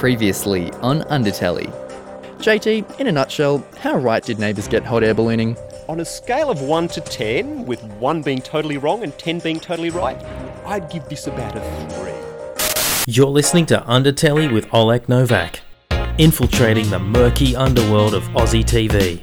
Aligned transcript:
Previously 0.00 0.72
on 0.80 1.02
Undertelly. 1.10 1.70
JT, 2.38 3.00
in 3.00 3.08
a 3.08 3.12
nutshell, 3.12 3.62
how 3.80 3.98
right 3.98 4.24
did 4.24 4.38
neighbours 4.38 4.66
get 4.66 4.82
hot 4.82 5.04
air 5.04 5.12
ballooning? 5.12 5.58
On 5.90 6.00
a 6.00 6.06
scale 6.06 6.48
of 6.48 6.62
1 6.62 6.88
to 6.88 7.02
10, 7.02 7.66
with 7.66 7.84
1 7.84 8.22
being 8.22 8.40
totally 8.40 8.78
wrong 8.78 9.02
and 9.02 9.12
10 9.18 9.40
being 9.40 9.60
totally 9.60 9.90
right, 9.90 10.16
I'd 10.64 10.88
give 10.88 11.06
this 11.10 11.26
about 11.26 11.54
a 11.54 13.04
3. 13.04 13.12
You're 13.12 13.26
listening 13.26 13.66
to 13.66 13.80
Undertelly 13.80 14.50
with 14.50 14.72
Oleg 14.72 15.06
Novak, 15.06 15.60
infiltrating 16.16 16.88
the 16.88 16.98
murky 16.98 17.54
underworld 17.54 18.14
of 18.14 18.22
Aussie 18.28 18.64
TV. 18.64 19.20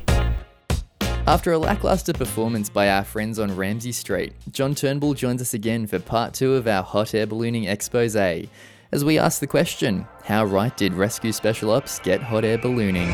After 1.26 1.54
a 1.54 1.58
lackluster 1.58 2.14
performance 2.14 2.70
by 2.70 2.92
our 2.92 3.04
friends 3.04 3.40
on 3.40 3.56
Ramsay 3.56 3.94
Street, 3.94 4.34
John 4.52 4.76
Turnbull 4.76 5.16
joins 5.16 5.42
us 5.42 5.56
again 5.56 5.88
for 5.88 5.98
part 5.98 6.36
two 6.36 6.54
of 6.54 6.68
our 6.68 6.84
hot 6.84 7.16
air 7.16 7.26
ballooning 7.26 7.64
expose. 7.64 8.16
As 8.90 9.04
we 9.04 9.20
ask 9.20 9.42
the 9.42 9.48
question, 9.48 10.08
how 10.24 10.46
right 10.46 10.76
did 10.78 10.94
Rescue 10.94 11.34
Special 11.34 11.72
Ops 11.72 12.00
get 12.00 12.22
hot 12.22 12.46
air 12.46 12.58
ballooning? 12.58 13.10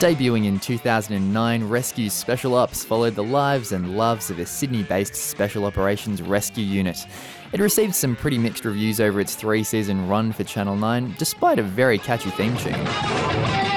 Debuting 0.00 0.46
in 0.46 0.58
2009, 0.58 1.68
Rescue 1.68 2.10
Special 2.10 2.56
Ops 2.56 2.84
followed 2.84 3.14
the 3.14 3.22
lives 3.22 3.70
and 3.70 3.96
loves 3.96 4.28
of 4.28 4.40
a 4.40 4.46
Sydney 4.46 4.82
based 4.82 5.14
Special 5.14 5.64
Operations 5.64 6.20
Rescue 6.20 6.64
Unit. 6.64 7.06
It 7.52 7.60
received 7.60 7.94
some 7.94 8.16
pretty 8.16 8.38
mixed 8.38 8.64
reviews 8.64 9.00
over 9.00 9.20
its 9.20 9.36
three 9.36 9.62
season 9.62 10.08
run 10.08 10.32
for 10.32 10.42
Channel 10.42 10.74
9, 10.74 11.14
despite 11.16 11.60
a 11.60 11.62
very 11.62 11.98
catchy 11.98 12.30
theme 12.30 12.56
tune. 12.56 13.71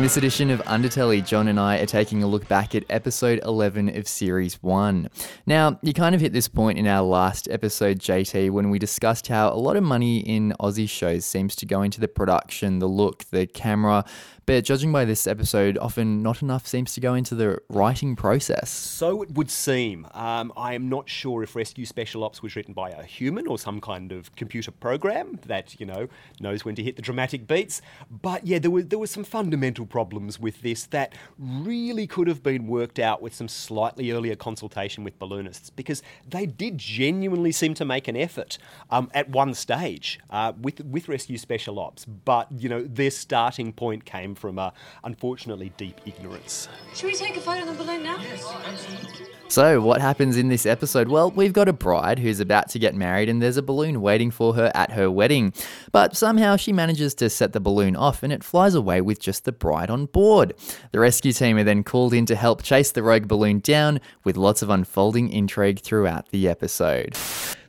In 0.00 0.04
this 0.04 0.16
edition 0.16 0.48
of 0.48 0.62
Undertelly, 0.62 1.22
John 1.22 1.46
and 1.46 1.60
I 1.60 1.76
are 1.76 1.84
taking 1.84 2.22
a 2.22 2.26
look 2.26 2.48
back 2.48 2.74
at 2.74 2.84
episode 2.88 3.38
11 3.44 3.98
of 3.98 4.08
series 4.08 4.54
1. 4.62 5.10
Now, 5.44 5.78
you 5.82 5.92
kind 5.92 6.14
of 6.14 6.22
hit 6.22 6.32
this 6.32 6.48
point 6.48 6.78
in 6.78 6.86
our 6.86 7.02
last 7.02 7.48
episode, 7.50 7.98
JT, 7.98 8.50
when 8.50 8.70
we 8.70 8.78
discussed 8.78 9.28
how 9.28 9.52
a 9.52 9.60
lot 9.60 9.76
of 9.76 9.82
money 9.82 10.20
in 10.20 10.54
Aussie 10.58 10.88
shows 10.88 11.26
seems 11.26 11.54
to 11.56 11.66
go 11.66 11.82
into 11.82 12.00
the 12.00 12.08
production, 12.08 12.78
the 12.78 12.88
look, 12.88 13.24
the 13.24 13.46
camera, 13.46 14.06
but 14.50 14.64
judging 14.64 14.90
by 14.90 15.04
this 15.04 15.28
episode, 15.28 15.78
often 15.78 16.24
not 16.24 16.42
enough 16.42 16.66
seems 16.66 16.92
to 16.94 17.00
go 17.00 17.14
into 17.14 17.36
the 17.36 17.62
writing 17.68 18.16
process. 18.16 18.68
So 18.68 19.22
it 19.22 19.30
would 19.34 19.48
seem. 19.48 20.08
Um, 20.12 20.52
I 20.56 20.74
am 20.74 20.88
not 20.88 21.08
sure 21.08 21.44
if 21.44 21.54
Rescue 21.54 21.86
Special 21.86 22.24
Ops 22.24 22.42
was 22.42 22.56
written 22.56 22.74
by 22.74 22.90
a 22.90 23.04
human 23.04 23.46
or 23.46 23.60
some 23.60 23.80
kind 23.80 24.10
of 24.10 24.34
computer 24.34 24.72
program 24.72 25.38
that, 25.46 25.78
you 25.78 25.86
know, 25.86 26.08
knows 26.40 26.64
when 26.64 26.74
to 26.74 26.82
hit 26.82 26.96
the 26.96 27.02
dramatic 27.02 27.46
beats. 27.46 27.80
But 28.10 28.44
yeah, 28.44 28.58
there 28.58 28.72
were, 28.72 28.82
there 28.82 28.98
were 28.98 29.06
some 29.06 29.22
fundamental 29.22 29.86
problems 29.86 30.40
with 30.40 30.62
this 30.62 30.84
that 30.86 31.14
really 31.38 32.08
could 32.08 32.26
have 32.26 32.42
been 32.42 32.66
worked 32.66 32.98
out 32.98 33.22
with 33.22 33.32
some 33.32 33.46
slightly 33.46 34.10
earlier 34.10 34.34
consultation 34.34 35.04
with 35.04 35.16
balloonists 35.20 35.70
because 35.70 36.02
they 36.28 36.46
did 36.46 36.76
genuinely 36.76 37.52
seem 37.52 37.74
to 37.74 37.84
make 37.84 38.08
an 38.08 38.16
effort 38.16 38.58
um, 38.90 39.12
at 39.14 39.28
one 39.28 39.54
stage 39.54 40.18
uh, 40.30 40.52
with, 40.60 40.80
with 40.80 41.08
Rescue 41.08 41.38
Special 41.38 41.78
Ops. 41.78 42.04
But, 42.04 42.50
you 42.50 42.68
know, 42.68 42.82
their 42.82 43.12
starting 43.12 43.72
point 43.72 44.04
came 44.04 44.34
from, 44.40 44.58
uh, 44.58 44.70
unfortunately, 45.04 45.72
deep 45.76 46.00
ignorance. 46.06 46.68
Should 46.94 47.06
we 47.06 47.14
take 47.14 47.36
a 47.36 47.40
photo 47.40 47.68
of 47.68 47.78
the 47.78 47.84
balloon 47.84 48.02
now? 48.02 48.18
Yes. 48.20 48.44
So, 49.48 49.80
what 49.80 50.00
happens 50.00 50.36
in 50.36 50.48
this 50.48 50.64
episode? 50.64 51.08
Well, 51.08 51.32
we've 51.32 51.52
got 51.52 51.68
a 51.68 51.72
bride 51.72 52.20
who's 52.20 52.40
about 52.40 52.68
to 52.70 52.78
get 52.78 52.94
married, 52.94 53.28
and 53.28 53.42
there's 53.42 53.56
a 53.56 53.62
balloon 53.62 54.00
waiting 54.00 54.30
for 54.30 54.54
her 54.54 54.70
at 54.74 54.92
her 54.92 55.10
wedding. 55.10 55.52
But 55.92 56.16
somehow 56.16 56.56
she 56.56 56.72
manages 56.72 57.14
to 57.16 57.28
set 57.28 57.52
the 57.52 57.60
balloon 57.60 57.96
off, 57.96 58.22
and 58.22 58.32
it 58.32 58.44
flies 58.44 58.74
away 58.74 59.00
with 59.00 59.20
just 59.20 59.44
the 59.44 59.52
bride 59.52 59.90
on 59.90 60.06
board. 60.06 60.54
The 60.92 61.00
rescue 61.00 61.32
team 61.32 61.56
are 61.58 61.64
then 61.64 61.82
called 61.82 62.14
in 62.14 62.26
to 62.26 62.36
help 62.36 62.62
chase 62.62 62.92
the 62.92 63.02
rogue 63.02 63.28
balloon 63.28 63.58
down, 63.58 64.00
with 64.24 64.36
lots 64.36 64.62
of 64.62 64.70
unfolding 64.70 65.30
intrigue 65.30 65.80
throughout 65.80 66.30
the 66.30 66.48
episode. 66.48 67.16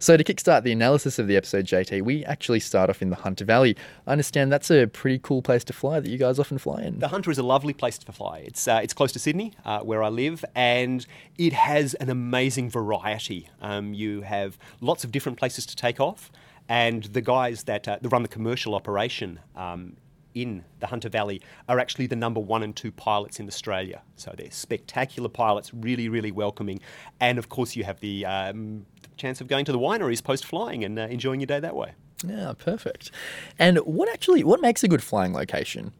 So, 0.02 0.18
to 0.18 0.24
kickstart 0.24 0.64
the 0.64 0.72
analysis 0.72 1.20
of 1.20 1.28
the 1.28 1.38
episode, 1.38 1.68
JT, 1.68 2.02
we 2.02 2.26
actually 2.26 2.60
start 2.60 2.90
off 2.90 3.04
in 3.04 3.12
the 3.12 3.16
Hunter 3.16 3.46
Valley. 3.46 3.78
I 4.08 4.14
understand 4.14 4.52
that's 4.52 4.72
a 4.72 4.88
pretty 4.88 5.20
cool 5.20 5.44
place 5.44 5.64
to 5.66 5.74
fly 5.74 6.00
that 6.00 6.10
you 6.10 6.18
guys 6.18 6.40
often 6.40 6.58
fly 6.58 6.82
in. 6.82 6.98
The 6.98 7.10
Hunter 7.10 7.30
is 7.30 7.38
a 7.38 7.44
lovely 7.44 7.72
place 7.72 8.00
to 8.00 8.12
fly. 8.12 8.40
It's 8.40 8.68
uh, 8.68 8.80
it's 8.82 8.96
close 8.96 9.12
to 9.12 9.20
Sydney, 9.20 9.54
uh, 9.64 9.82
where 9.82 10.02
I 10.02 10.10
live, 10.10 10.44
and 10.56 11.06
it 11.38 11.54
has 11.54 11.94
an 11.94 12.10
amazing 12.10 12.72
variety. 12.72 13.48
Um, 13.62 13.94
you 13.94 14.22
have 14.22 14.58
lots 14.80 15.04
of 15.04 15.12
different 15.12 15.38
places 15.38 15.68
to 15.68 15.76
take 15.76 16.00
off, 16.00 16.32
and 16.68 17.04
the 17.04 17.22
guys 17.22 17.66
that, 17.66 17.88
uh, 17.88 18.00
run 18.02 18.24
the 18.24 18.28
commercial 18.28 18.74
operation. 18.74 19.40
Um, 19.56 19.98
in 20.34 20.64
the 20.80 20.88
Hunter 20.88 21.10
Valley 21.10 21.42
are 21.68 21.78
actually 21.78 22.08
the 22.08 22.16
number 22.16 22.40
one 22.40 22.64
and 22.64 22.74
two 22.74 22.90
pilots 22.90 23.42
in 23.42 23.48
Australia. 23.48 24.02
So 24.16 24.34
they're 24.38 24.50
spectacular 24.50 25.28
pilots, 25.28 25.74
really, 25.74 26.08
really 26.08 26.32
welcoming. 26.32 26.80
And 27.20 27.38
of 27.38 27.50
course, 27.50 27.76
you 27.76 27.84
have 27.84 28.00
the 28.00 28.26
um, 28.26 28.86
chance 29.22 29.42
of 29.42 29.48
going 29.48 29.66
to 29.66 29.72
the 29.72 29.80
wineries 29.80 30.24
post 30.24 30.46
flying 30.46 30.84
and 30.84 30.98
uh, 30.98 31.04
enjoying 31.04 31.40
your 31.40 31.48
day 31.48 31.60
that 31.60 31.76
way. 31.76 31.94
Yeah, 32.26 32.54
perfect. 32.58 33.12
And 33.58 33.78
what 33.80 34.10
actually 34.10 34.44
what 34.44 34.62
makes 34.62 34.84
a 34.84 34.88
good 34.88 35.04
flying 35.04 35.34
location? 35.34 35.94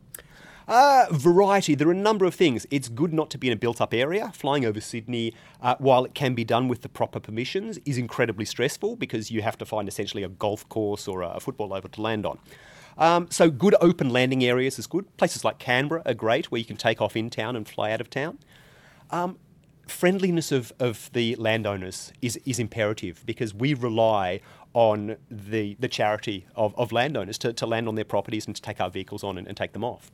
Uh, 0.68 1.08
variety. 1.12 1.76
There 1.76 1.88
are 1.88 1.92
a 1.92 1.96
number 1.96 2.26
of 2.26 2.34
things. 2.34 2.66
It's 2.72 2.88
good 2.88 3.14
not 3.14 3.30
to 3.32 3.38
be 3.38 3.48
in 3.48 3.54
a 3.54 3.58
built 3.58 3.82
up 3.82 3.94
area. 3.94 4.32
Flying 4.34 4.64
over 4.64 4.80
Sydney, 4.80 5.34
uh, 5.62 5.76
while 5.80 6.06
it 6.06 6.14
can 6.14 6.34
be 6.34 6.44
done 6.44 6.68
with 6.68 6.82
the 6.82 6.90
proper 6.90 7.20
permissions, 7.20 7.78
is 7.86 7.98
incredibly 7.98 8.46
stressful 8.46 8.96
because 8.96 9.32
you 9.32 9.42
have 9.42 9.58
to 9.58 9.66
find 9.66 9.90
essentially 9.90 10.24
a 10.24 10.30
golf 10.30 10.68
course 10.70 11.08
or 11.08 11.24
a 11.24 11.40
football 11.40 11.74
oval 11.74 11.90
to 11.90 12.02
land 12.02 12.26
on. 12.26 12.40
Um, 12.98 13.28
so, 13.30 13.50
good 13.50 13.76
open 13.82 14.12
landing 14.12 14.44
areas 14.44 14.78
is 14.78 14.88
good. 14.88 15.06
Places 15.18 15.44
like 15.44 15.60
Canberra 15.60 16.04
are 16.06 16.14
great 16.14 16.52
where 16.52 16.60
you 16.60 16.66
can 16.66 16.78
take 16.78 17.02
off 17.02 17.16
in 17.16 17.30
town 17.30 17.56
and 17.56 17.68
fly 17.68 17.92
out 17.92 18.00
of 18.00 18.10
town. 18.10 18.38
Um, 19.10 19.40
friendliness 19.92 20.52
of, 20.52 20.74
of 20.80 21.10
the 21.14 21.36
landowners 21.36 22.12
is, 22.22 22.38
is 22.46 22.60
imperative 22.60 23.24
because 23.26 23.54
we 23.54 23.74
rely 23.74 24.42
on 24.74 25.18
the, 25.30 25.76
the 25.80 25.88
charity 25.88 26.46
of, 26.56 26.78
of 26.78 26.92
landowners 26.92 27.38
to, 27.40 27.54
to 27.54 27.66
land 27.66 27.88
on 27.88 27.96
their 27.96 28.06
properties 28.06 28.48
and 28.48 28.56
to 28.56 28.62
take 28.62 28.80
our 28.80 28.90
vehicles 28.90 29.24
on 29.24 29.38
and, 29.38 29.48
and 29.48 29.58
take 29.58 29.74
them 29.74 29.84
off. 29.84 30.12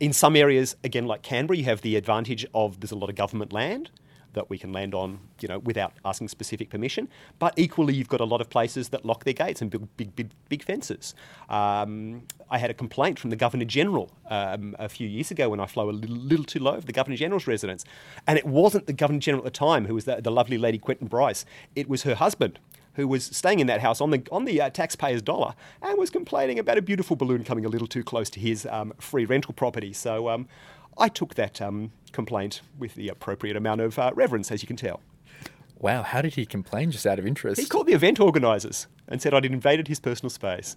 In 0.00 0.12
some 0.12 0.34
areas, 0.34 0.76
again, 0.82 1.06
like 1.06 1.22
Canberra, 1.22 1.58
you 1.58 1.64
have 1.64 1.82
the 1.82 1.96
advantage 1.96 2.44
of 2.54 2.80
there's 2.80 2.90
a 2.90 2.96
lot 2.96 3.10
of 3.10 3.16
government 3.16 3.52
land 3.52 3.90
that 4.32 4.48
we 4.50 4.58
can 4.58 4.72
land 4.72 4.94
on, 4.94 5.18
you 5.40 5.48
know, 5.48 5.58
without 5.58 5.92
asking 6.04 6.28
specific 6.28 6.70
permission. 6.70 7.08
But 7.38 7.54
equally, 7.56 7.94
you've 7.94 8.08
got 8.08 8.20
a 8.20 8.24
lot 8.24 8.40
of 8.40 8.50
places 8.50 8.90
that 8.90 9.04
lock 9.04 9.24
their 9.24 9.34
gates 9.34 9.60
and 9.60 9.70
build 9.70 9.88
big, 9.96 10.14
big, 10.14 10.30
big 10.48 10.62
fences. 10.62 11.14
Um, 11.48 12.22
I 12.50 12.58
had 12.58 12.70
a 12.70 12.74
complaint 12.74 13.18
from 13.18 13.30
the 13.30 13.36
Governor 13.36 13.64
General 13.64 14.10
um, 14.28 14.76
a 14.78 14.88
few 14.88 15.08
years 15.08 15.30
ago 15.30 15.48
when 15.48 15.60
I 15.60 15.66
flew 15.66 15.90
a 15.90 15.92
little, 15.92 16.16
little, 16.16 16.44
too 16.44 16.58
low 16.58 16.74
of 16.74 16.86
the 16.86 16.92
Governor 16.92 17.16
General's 17.16 17.46
residence, 17.46 17.84
and 18.26 18.38
it 18.38 18.46
wasn't 18.46 18.86
the 18.86 18.92
Governor 18.92 19.20
General 19.20 19.46
at 19.46 19.52
the 19.52 19.58
time 19.58 19.86
who 19.86 19.94
was 19.94 20.04
the, 20.04 20.20
the 20.20 20.30
lovely 20.30 20.58
lady 20.58 20.78
Quentin 20.78 21.06
Bryce. 21.06 21.44
It 21.74 21.88
was 21.88 22.02
her 22.02 22.14
husband 22.14 22.58
who 22.94 23.06
was 23.06 23.24
staying 23.24 23.60
in 23.60 23.66
that 23.68 23.80
house 23.80 24.00
on 24.00 24.10
the 24.10 24.22
on 24.32 24.44
the 24.44 24.60
uh, 24.60 24.70
taxpayer's 24.70 25.22
dollar 25.22 25.54
and 25.82 25.96
was 25.98 26.10
complaining 26.10 26.58
about 26.58 26.76
a 26.76 26.82
beautiful 26.82 27.16
balloon 27.16 27.44
coming 27.44 27.64
a 27.64 27.68
little 27.68 27.86
too 27.86 28.02
close 28.02 28.28
to 28.30 28.40
his 28.40 28.66
um, 28.66 28.92
free 28.98 29.24
rental 29.24 29.54
property. 29.54 29.92
So 29.92 30.28
um, 30.28 30.48
I 30.98 31.08
took 31.08 31.34
that 31.34 31.62
um, 31.62 31.92
complaint 32.12 32.62
with 32.78 32.94
the 32.94 33.08
appropriate 33.08 33.56
amount 33.56 33.80
of 33.80 33.98
uh, 33.98 34.10
reverence, 34.14 34.50
as 34.50 34.62
you 34.62 34.66
can 34.66 34.76
tell. 34.76 35.00
Wow, 35.78 36.02
how 36.02 36.20
did 36.20 36.34
he 36.34 36.44
complain 36.44 36.90
just 36.90 37.06
out 37.06 37.18
of 37.18 37.26
interest? 37.26 37.60
He 37.60 37.66
called 37.66 37.86
the 37.86 37.94
event 37.94 38.20
organisers 38.20 38.86
and 39.08 39.20
said 39.22 39.32
I'd 39.32 39.46
invaded 39.46 39.88
his 39.88 39.98
personal 39.98 40.28
space. 40.28 40.76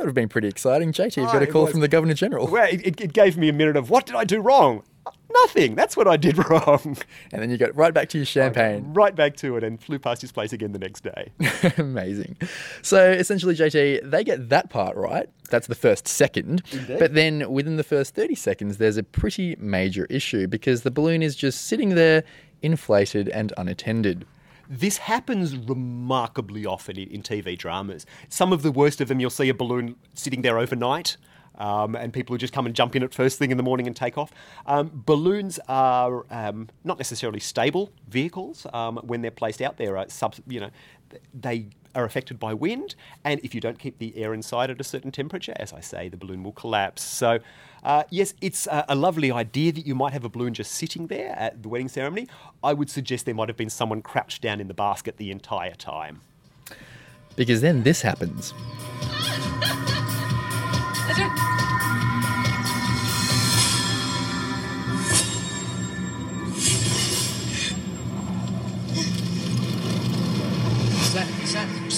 That 0.00 0.04
would 0.04 0.08
have 0.08 0.14
been 0.14 0.28
pretty 0.28 0.48
exciting. 0.48 0.92
JT, 0.92 1.18
you've 1.18 1.32
got 1.32 1.42
a 1.42 1.46
call 1.46 1.66
from 1.66 1.80
the 1.80 1.88
Governor 1.88 2.14
General. 2.14 2.48
Well, 2.48 2.68
it, 2.68 3.00
it, 3.00 3.12
gave 3.12 3.36
me 3.36 3.48
a 3.48 3.52
minute 3.52 3.76
of 3.76 3.90
what 3.90 4.06
did 4.06 4.16
I 4.16 4.24
do 4.24 4.40
wrong? 4.40 4.82
Nothing. 5.42 5.74
That's 5.74 5.96
what 5.96 6.08
I 6.08 6.16
did 6.16 6.38
wrong. 6.50 6.96
And 7.32 7.42
then 7.42 7.50
you 7.50 7.56
got 7.56 7.74
right 7.76 7.92
back 7.92 8.08
to 8.10 8.18
your 8.18 8.24
champagne. 8.24 8.92
Right 8.92 9.14
back 9.14 9.36
to 9.36 9.56
it 9.56 9.64
and 9.64 9.82
flew 9.82 9.98
past 9.98 10.22
his 10.22 10.32
place 10.32 10.52
again 10.52 10.72
the 10.72 10.78
next 10.78 11.02
day. 11.02 11.32
Amazing. 11.78 12.36
So 12.82 13.10
essentially, 13.10 13.54
JT, 13.54 14.10
they 14.10 14.24
get 14.24 14.48
that 14.48 14.70
part 14.70 14.96
right. 14.96 15.28
That's 15.50 15.66
the 15.66 15.74
first 15.74 16.06
second. 16.06 16.62
Indeed. 16.72 16.98
But 16.98 17.14
then 17.14 17.50
within 17.50 17.76
the 17.76 17.84
first 17.84 18.14
30 18.14 18.34
seconds, 18.34 18.76
there's 18.78 18.96
a 18.96 19.02
pretty 19.02 19.56
major 19.58 20.06
issue 20.06 20.46
because 20.46 20.82
the 20.82 20.90
balloon 20.90 21.22
is 21.22 21.36
just 21.36 21.66
sitting 21.66 21.90
there, 21.90 22.24
inflated 22.62 23.28
and 23.28 23.52
unattended. 23.56 24.26
This 24.68 24.98
happens 24.98 25.56
remarkably 25.56 26.64
often 26.64 26.96
in, 26.96 27.08
in 27.08 27.22
TV 27.22 27.58
dramas. 27.58 28.06
Some 28.28 28.52
of 28.52 28.62
the 28.62 28.70
worst 28.70 29.00
of 29.00 29.08
them, 29.08 29.18
you'll 29.18 29.30
see 29.30 29.48
a 29.48 29.54
balloon 29.54 29.96
sitting 30.14 30.42
there 30.42 30.58
overnight. 30.58 31.16
Um, 31.60 31.94
and 31.94 32.12
people 32.12 32.34
who 32.34 32.38
just 32.38 32.52
come 32.54 32.66
and 32.66 32.74
jump 32.74 32.96
in 32.96 33.02
at 33.02 33.14
first 33.14 33.38
thing 33.38 33.50
in 33.50 33.58
the 33.58 33.62
morning 33.62 33.86
and 33.86 33.94
take 33.94 34.16
off. 34.16 34.32
Um, 34.66 34.90
balloons 35.06 35.60
are 35.68 36.24
um, 36.30 36.68
not 36.84 36.98
necessarily 36.98 37.38
stable 37.38 37.92
vehicles 38.08 38.66
um, 38.72 38.96
when 39.04 39.20
they're 39.20 39.30
placed 39.30 39.60
out 39.60 39.76
there. 39.76 39.96
Uh, 39.98 40.06
sub, 40.08 40.34
you 40.48 40.58
know, 40.58 40.70
they 41.38 41.66
are 41.94 42.04
affected 42.04 42.38
by 42.38 42.54
wind, 42.54 42.94
and 43.24 43.40
if 43.42 43.54
you 43.54 43.60
don't 43.60 43.78
keep 43.78 43.98
the 43.98 44.16
air 44.16 44.32
inside 44.32 44.70
at 44.70 44.80
a 44.80 44.84
certain 44.84 45.10
temperature, 45.10 45.52
as 45.56 45.72
I 45.72 45.80
say, 45.80 46.08
the 46.08 46.16
balloon 46.16 46.42
will 46.42 46.52
collapse. 46.52 47.02
So, 47.02 47.40
uh, 47.82 48.04
yes, 48.10 48.34
it's 48.40 48.66
a, 48.66 48.84
a, 48.88 48.94
lovely 48.94 49.32
idea 49.32 49.72
that 49.72 49.86
you 49.86 49.94
might 49.94 50.12
have 50.12 50.24
a 50.24 50.28
balloon 50.28 50.54
just 50.54 50.72
sitting 50.72 51.08
there 51.08 51.34
at 51.36 51.62
the 51.62 51.68
wedding 51.68 51.88
ceremony. 51.88 52.28
I 52.62 52.74
would 52.74 52.90
suggest 52.90 53.24
there 53.26 53.34
might 53.34 53.48
have 53.48 53.56
been 53.56 53.70
someone 53.70 54.02
crouched 54.02 54.42
down 54.42 54.60
in 54.60 54.68
the 54.68 54.74
basket 54.74 55.16
the 55.16 55.30
entire 55.30 55.74
time. 55.74 56.20
Because 57.36 57.60
then 57.60 57.82
this 57.82 58.02
happens. 58.02 58.54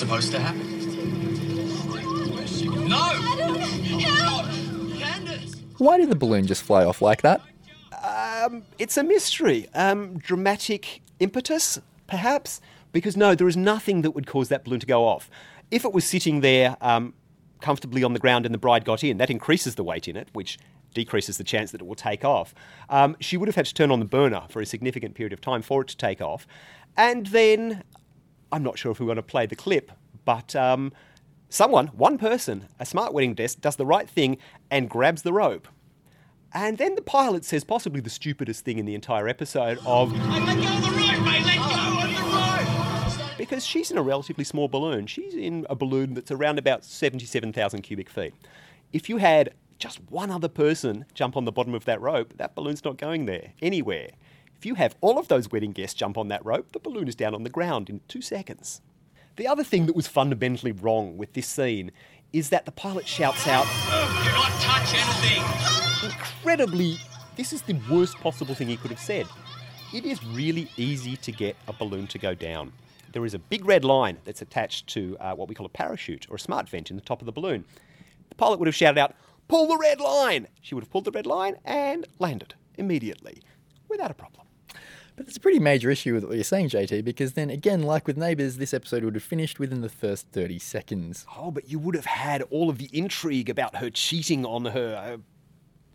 supposed 0.02 0.32
to 0.32 0.40
happen? 0.40 0.66
No! 2.88 3.12
Candace! 4.98 5.54
Why 5.78 5.96
did 5.96 6.10
the 6.10 6.16
balloon 6.16 6.44
just 6.48 6.64
fly 6.64 6.84
off 6.84 7.00
like 7.00 7.22
that? 7.22 7.40
It's 8.80 8.96
a 8.96 9.04
mystery. 9.04 9.68
Um, 9.74 10.18
dramatic 10.18 11.02
impetus, 11.20 11.78
perhaps? 12.08 12.60
Because 12.90 13.16
no, 13.16 13.36
there 13.36 13.46
is 13.46 13.56
nothing 13.56 14.02
that 14.02 14.10
would 14.10 14.26
cause 14.26 14.48
that 14.48 14.64
balloon 14.64 14.80
to 14.80 14.86
go 14.86 15.06
off. 15.06 15.30
If 15.70 15.84
it 15.84 15.92
was 15.92 16.04
sitting 16.04 16.40
there 16.40 16.76
um, 16.80 17.14
comfortably 17.60 18.02
on 18.02 18.12
the 18.12 18.18
ground 18.18 18.44
and 18.44 18.52
the 18.52 18.58
bride 18.58 18.84
got 18.84 19.04
in, 19.04 19.18
that 19.18 19.30
increases 19.30 19.76
the 19.76 19.84
weight 19.84 20.08
in 20.08 20.16
it, 20.16 20.28
which 20.32 20.58
decreases 20.94 21.38
the 21.38 21.44
chance 21.44 21.70
that 21.70 21.80
it 21.80 21.86
will 21.86 21.94
take 21.94 22.24
off. 22.24 22.56
Um, 22.88 23.16
she 23.20 23.36
would 23.36 23.46
have 23.46 23.54
had 23.54 23.66
to 23.66 23.74
turn 23.74 23.92
on 23.92 24.00
the 24.00 24.04
burner 24.04 24.42
for 24.48 24.60
a 24.60 24.66
significant 24.66 25.14
period 25.14 25.32
of 25.32 25.40
time 25.40 25.62
for 25.62 25.82
it 25.82 25.88
to 25.88 25.96
take 25.96 26.20
off. 26.20 26.44
And 26.96 27.26
then, 27.26 27.84
I'm 28.52 28.62
not 28.62 28.78
sure 28.78 28.92
if 28.92 29.00
we 29.00 29.06
want 29.06 29.16
to 29.16 29.22
play 29.22 29.46
the 29.46 29.56
clip, 29.56 29.90
but 30.24 30.54
um, 30.54 30.92
someone, 31.48 31.88
one 31.88 32.18
person, 32.18 32.68
a 32.78 32.86
smart 32.86 33.14
wedding 33.14 33.34
desk, 33.34 33.60
does 33.60 33.76
the 33.76 33.86
right 33.86 34.08
thing 34.08 34.36
and 34.70 34.88
grabs 34.90 35.22
the 35.22 35.32
rope. 35.32 35.66
And 36.54 36.76
then 36.76 36.94
the 36.94 37.02
pilot 37.02 37.46
says 37.46 37.64
possibly 37.64 38.02
the 38.02 38.10
stupidest 38.10 38.62
thing 38.64 38.78
in 38.78 38.84
the 38.84 38.94
entire 38.94 39.26
episode 39.26 39.78
of 39.86 40.12
Let 40.12 40.44
go 40.44 40.52
of 40.52 40.82
the 40.82 40.90
rope! 40.90 41.26
Let 41.26 41.56
go 41.56 41.62
of 41.64 42.14
the 42.14 42.22
rope! 42.22 43.38
because 43.38 43.66
she's 43.66 43.90
in 43.90 43.98
a 43.98 44.02
relatively 44.02 44.44
small 44.44 44.68
balloon. 44.68 45.06
She's 45.06 45.34
in 45.34 45.66
a 45.68 45.74
balloon 45.74 46.14
that's 46.14 46.30
around 46.30 46.60
about 46.60 46.84
77,000 46.84 47.82
cubic 47.82 48.08
feet. 48.08 48.34
If 48.92 49.08
you 49.08 49.16
had 49.16 49.54
just 49.78 49.98
one 50.10 50.30
other 50.30 50.46
person 50.46 51.06
jump 51.12 51.36
on 51.36 51.44
the 51.44 51.50
bottom 51.50 51.74
of 51.74 51.84
that 51.86 52.00
rope, 52.00 52.34
that 52.36 52.54
balloon's 52.54 52.84
not 52.84 52.98
going 52.98 53.26
there 53.26 53.52
anywhere. 53.60 54.10
If 54.62 54.66
you 54.66 54.76
have 54.76 54.94
all 55.00 55.18
of 55.18 55.26
those 55.26 55.50
wedding 55.50 55.72
guests 55.72 55.98
jump 55.98 56.16
on 56.16 56.28
that 56.28 56.46
rope, 56.46 56.70
the 56.70 56.78
balloon 56.78 57.08
is 57.08 57.16
down 57.16 57.34
on 57.34 57.42
the 57.42 57.50
ground 57.50 57.90
in 57.90 58.00
two 58.06 58.22
seconds. 58.22 58.80
The 59.34 59.48
other 59.48 59.64
thing 59.64 59.86
that 59.86 59.96
was 59.96 60.06
fundamentally 60.06 60.70
wrong 60.70 61.16
with 61.16 61.32
this 61.32 61.48
scene 61.48 61.90
is 62.32 62.50
that 62.50 62.64
the 62.64 62.70
pilot 62.70 63.08
shouts 63.08 63.48
out, 63.48 63.64
Do 63.64 64.30
not 64.30 64.52
touch 64.60 64.94
anything! 64.94 65.42
incredibly, 66.08 66.96
this 67.34 67.52
is 67.52 67.62
the 67.62 67.76
worst 67.90 68.16
possible 68.18 68.54
thing 68.54 68.68
he 68.68 68.76
could 68.76 68.92
have 68.92 69.00
said. 69.00 69.26
It 69.92 70.06
is 70.06 70.24
really 70.26 70.70
easy 70.76 71.16
to 71.16 71.32
get 71.32 71.56
a 71.66 71.72
balloon 71.72 72.06
to 72.06 72.18
go 72.18 72.32
down. 72.32 72.72
There 73.12 73.26
is 73.26 73.34
a 73.34 73.40
big 73.40 73.64
red 73.64 73.84
line 73.84 74.18
that's 74.24 74.42
attached 74.42 74.86
to 74.90 75.16
uh, 75.18 75.34
what 75.34 75.48
we 75.48 75.56
call 75.56 75.66
a 75.66 75.70
parachute 75.70 76.28
or 76.30 76.36
a 76.36 76.38
smart 76.38 76.68
vent 76.68 76.88
in 76.88 76.96
the 76.96 77.02
top 77.02 77.20
of 77.20 77.26
the 77.26 77.32
balloon. 77.32 77.64
The 78.28 78.36
pilot 78.36 78.60
would 78.60 78.68
have 78.68 78.76
shouted 78.76 79.00
out, 79.00 79.16
Pull 79.48 79.66
the 79.66 79.76
red 79.76 79.98
line! 79.98 80.46
She 80.60 80.76
would 80.76 80.84
have 80.84 80.90
pulled 80.92 81.06
the 81.06 81.10
red 81.10 81.26
line 81.26 81.56
and 81.64 82.06
landed 82.20 82.54
immediately 82.78 83.42
without 83.88 84.12
a 84.12 84.14
problem. 84.14 84.46
But 85.22 85.28
it's 85.28 85.36
a 85.36 85.40
pretty 85.40 85.60
major 85.60 85.88
issue 85.88 86.14
with 86.14 86.24
what 86.24 86.34
you're 86.34 86.42
saying, 86.42 86.70
JT, 86.70 87.04
because 87.04 87.34
then 87.34 87.48
again, 87.48 87.82
like 87.82 88.08
with 88.08 88.16
Neighbours, 88.16 88.56
this 88.56 88.74
episode 88.74 89.04
would 89.04 89.14
have 89.14 89.22
finished 89.22 89.60
within 89.60 89.80
the 89.80 89.88
first 89.88 90.26
30 90.32 90.58
seconds. 90.58 91.24
Oh, 91.38 91.52
but 91.52 91.70
you 91.70 91.78
would 91.78 91.94
have 91.94 92.06
had 92.06 92.42
all 92.50 92.68
of 92.68 92.78
the 92.78 92.90
intrigue 92.92 93.48
about 93.48 93.76
her 93.76 93.88
cheating 93.88 94.44
on 94.44 94.64
her 94.64 94.96
uh, 94.96 95.18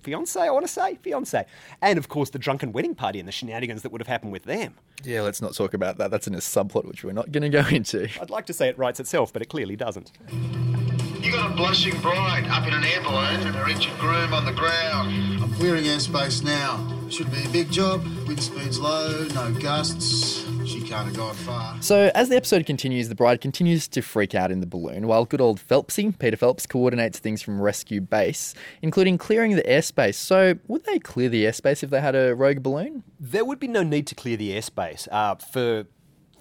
fiance, 0.01 0.39
I 0.39 0.49
want 0.49 0.65
to 0.65 0.71
say, 0.71 0.95
fiance. 0.95 1.45
And 1.81 1.97
of 1.97 2.07
course, 2.07 2.29
the 2.29 2.39
drunken 2.39 2.71
wedding 2.71 2.95
party 2.95 3.19
and 3.19 3.27
the 3.27 3.33
shenanigans 3.33 3.81
that 3.81 3.91
would 3.91 3.99
have 3.99 4.07
happened 4.07 4.31
with 4.31 4.43
them. 4.43 4.75
Yeah, 5.03 5.23
let's 5.23 5.41
not 5.41 5.53
talk 5.53 5.73
about 5.73 5.97
that. 5.97 6.09
That's 6.09 6.27
in 6.27 6.33
a 6.33 6.37
subplot 6.37 6.85
which 6.85 7.03
we're 7.03 7.11
not 7.11 7.29
going 7.29 7.43
to 7.43 7.49
go 7.49 7.67
into. 7.67 8.07
I'd 8.21 8.29
like 8.29 8.45
to 8.45 8.53
say 8.53 8.69
it 8.69 8.77
writes 8.77 9.01
itself, 9.01 9.33
but 9.33 9.41
it 9.41 9.49
clearly 9.49 9.75
doesn't. 9.75 10.13
You 11.19 11.33
got 11.33 11.51
a 11.51 11.53
blushing 11.53 11.99
bride 11.99 12.47
up 12.47 12.65
in 12.65 12.73
an 12.73 12.85
air 12.85 13.01
balloon 13.01 13.45
and 13.45 13.57
a 13.57 13.65
wretched 13.65 13.91
groom 13.99 14.33
on 14.33 14.45
the 14.45 14.53
ground. 14.53 15.43
I'm 15.43 15.53
clearing 15.55 15.83
airspace 15.83 16.41
now. 16.41 16.96
Should 17.09 17.31
be 17.31 17.43
a 17.45 17.49
big 17.49 17.71
job. 17.71 18.03
Wind 18.27 18.43
speed's 18.43 18.79
low, 18.79 19.25
no 19.33 19.53
gusts. 19.53 20.45
She 20.65 20.81
can't 20.81 21.07
have 21.07 21.15
gone 21.15 21.35
far. 21.35 21.81
So, 21.81 22.11
as 22.13 22.27
the 22.27 22.35
episode 22.35 22.65
continues, 22.65 23.07
the 23.07 23.15
bride 23.15 23.39
continues 23.39 23.87
to 23.87 24.01
freak 24.01 24.35
out 24.35 24.51
in 24.51 24.59
the 24.59 24.67
balloon, 24.67 25.07
while 25.07 25.23
good 25.23 25.39
old 25.39 25.59
Phelpsy, 25.59 26.19
Peter 26.19 26.35
Phelps, 26.35 26.65
coordinates 26.65 27.19
things 27.19 27.41
from 27.41 27.61
Rescue 27.61 28.01
Base, 28.01 28.53
including 28.81 29.17
clearing 29.17 29.55
the 29.55 29.63
airspace. 29.63 30.15
So, 30.15 30.55
would 30.67 30.83
they 30.83 30.99
clear 30.99 31.29
the 31.29 31.45
airspace 31.45 31.81
if 31.81 31.89
they 31.89 32.01
had 32.01 32.15
a 32.15 32.35
rogue 32.35 32.61
balloon? 32.61 33.03
There 33.19 33.45
would 33.45 33.59
be 33.59 33.69
no 33.69 33.83
need 33.83 34.05
to 34.07 34.15
clear 34.15 34.35
the 34.35 34.51
airspace. 34.51 35.07
Uh, 35.09 35.35
for 35.35 35.85